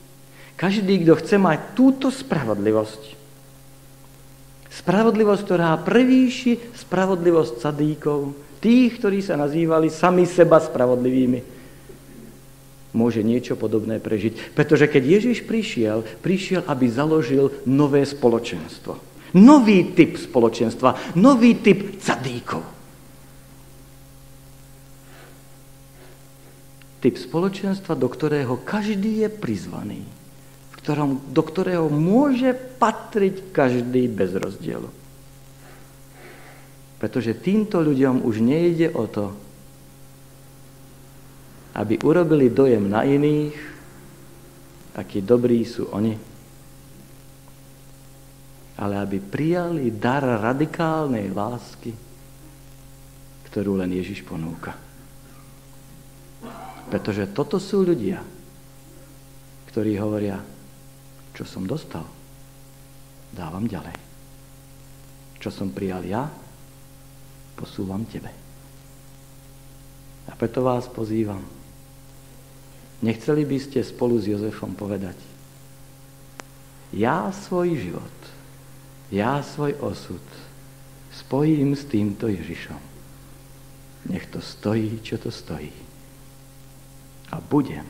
každý, 0.55 1.03
kto 1.03 1.18
chce 1.18 1.36
mať 1.36 1.74
túto 1.74 2.14
spravodlivosť, 2.14 3.18
spravodlivosť, 4.70 5.42
ktorá 5.42 5.74
prevýši 5.82 6.78
spravodlivosť 6.78 7.53
cadíkov, 7.59 8.38
tých, 8.62 9.03
ktorí 9.03 9.18
sa 9.18 9.34
nazývali 9.34 9.90
sami 9.90 10.30
seba 10.30 10.62
spravodlivými, 10.62 11.59
môže 12.94 13.26
niečo 13.26 13.59
podobné 13.59 13.99
prežiť. 13.99 14.55
Pretože 14.55 14.86
keď 14.86 15.03
Ježiš 15.18 15.42
prišiel, 15.42 16.07
prišiel, 16.22 16.62
aby 16.70 16.86
založil 16.86 17.51
nové 17.66 18.07
spoločenstvo. 18.07 18.94
Nový 19.36 19.92
typ 19.92 20.16
spoločenstva, 20.16 21.18
nový 21.18 21.61
typ 21.61 22.01
cadíkov. 22.01 22.78
Typ 26.99 27.14
spoločenstva, 27.14 27.94
do 27.94 28.11
ktorého 28.11 28.59
každý 28.62 29.26
je 29.26 29.28
prizvaný, 29.30 30.03
v 30.70 30.74
ktorom, 30.82 31.22
do 31.30 31.42
ktorého 31.42 31.86
môže 31.86 32.51
patriť 32.55 33.55
každý 33.55 34.11
bez 34.11 34.34
rozdielu. 34.34 34.90
Pretože 36.99 37.38
týmto 37.38 37.78
ľuďom 37.78 38.26
už 38.26 38.42
nejde 38.42 38.90
o 38.90 39.07
to, 39.07 39.30
aby 41.78 41.94
urobili 42.03 42.51
dojem 42.51 42.90
na 42.90 43.07
iných, 43.07 43.55
akí 44.99 45.22
dobrí 45.22 45.62
sú 45.62 45.86
oni, 45.94 46.18
ale 48.82 48.94
aby 48.99 49.22
prijali 49.22 49.94
dar 49.94 50.26
radikálnej 50.26 51.30
lásky, 51.30 51.94
ktorú 53.46 53.78
len 53.78 53.94
Ježiš 53.94 54.26
ponúka. 54.26 54.88
Pretože 56.89 57.28
toto 57.36 57.61
sú 57.61 57.84
ľudia, 57.84 58.24
ktorí 59.68 60.01
hovoria, 60.01 60.41
čo 61.36 61.45
som 61.45 61.68
dostal, 61.68 62.05
dávam 63.30 63.68
ďalej. 63.68 63.95
Čo 65.39 65.53
som 65.53 65.68
prijal 65.70 66.03
ja, 66.09 66.26
posúvam 67.55 68.03
tebe. 68.09 68.32
A 70.28 70.32
preto 70.34 70.64
vás 70.64 70.89
pozývam. 70.89 71.45
Nechceli 73.05 73.47
by 73.47 73.59
ste 73.62 73.86
spolu 73.86 74.18
s 74.18 74.26
Jozefom 74.26 74.74
povedať, 74.74 75.14
ja 76.91 77.28
svoj 77.30 77.76
život, 77.76 78.16
ja 79.12 79.45
svoj 79.45 79.76
osud 79.84 80.24
spojím 81.12 81.76
s 81.76 81.84
týmto 81.84 82.26
Ježišom. 82.26 82.80
Nech 84.09 84.26
to 84.32 84.41
stojí, 84.41 84.99
čo 85.05 85.20
to 85.20 85.28
stojí. 85.28 85.88
A 87.29 87.41
budem, 87.41 87.87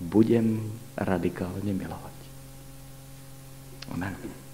budem 0.00 0.62
radikálne 0.94 1.72
milovať. 1.74 2.16
Amen. 3.90 4.45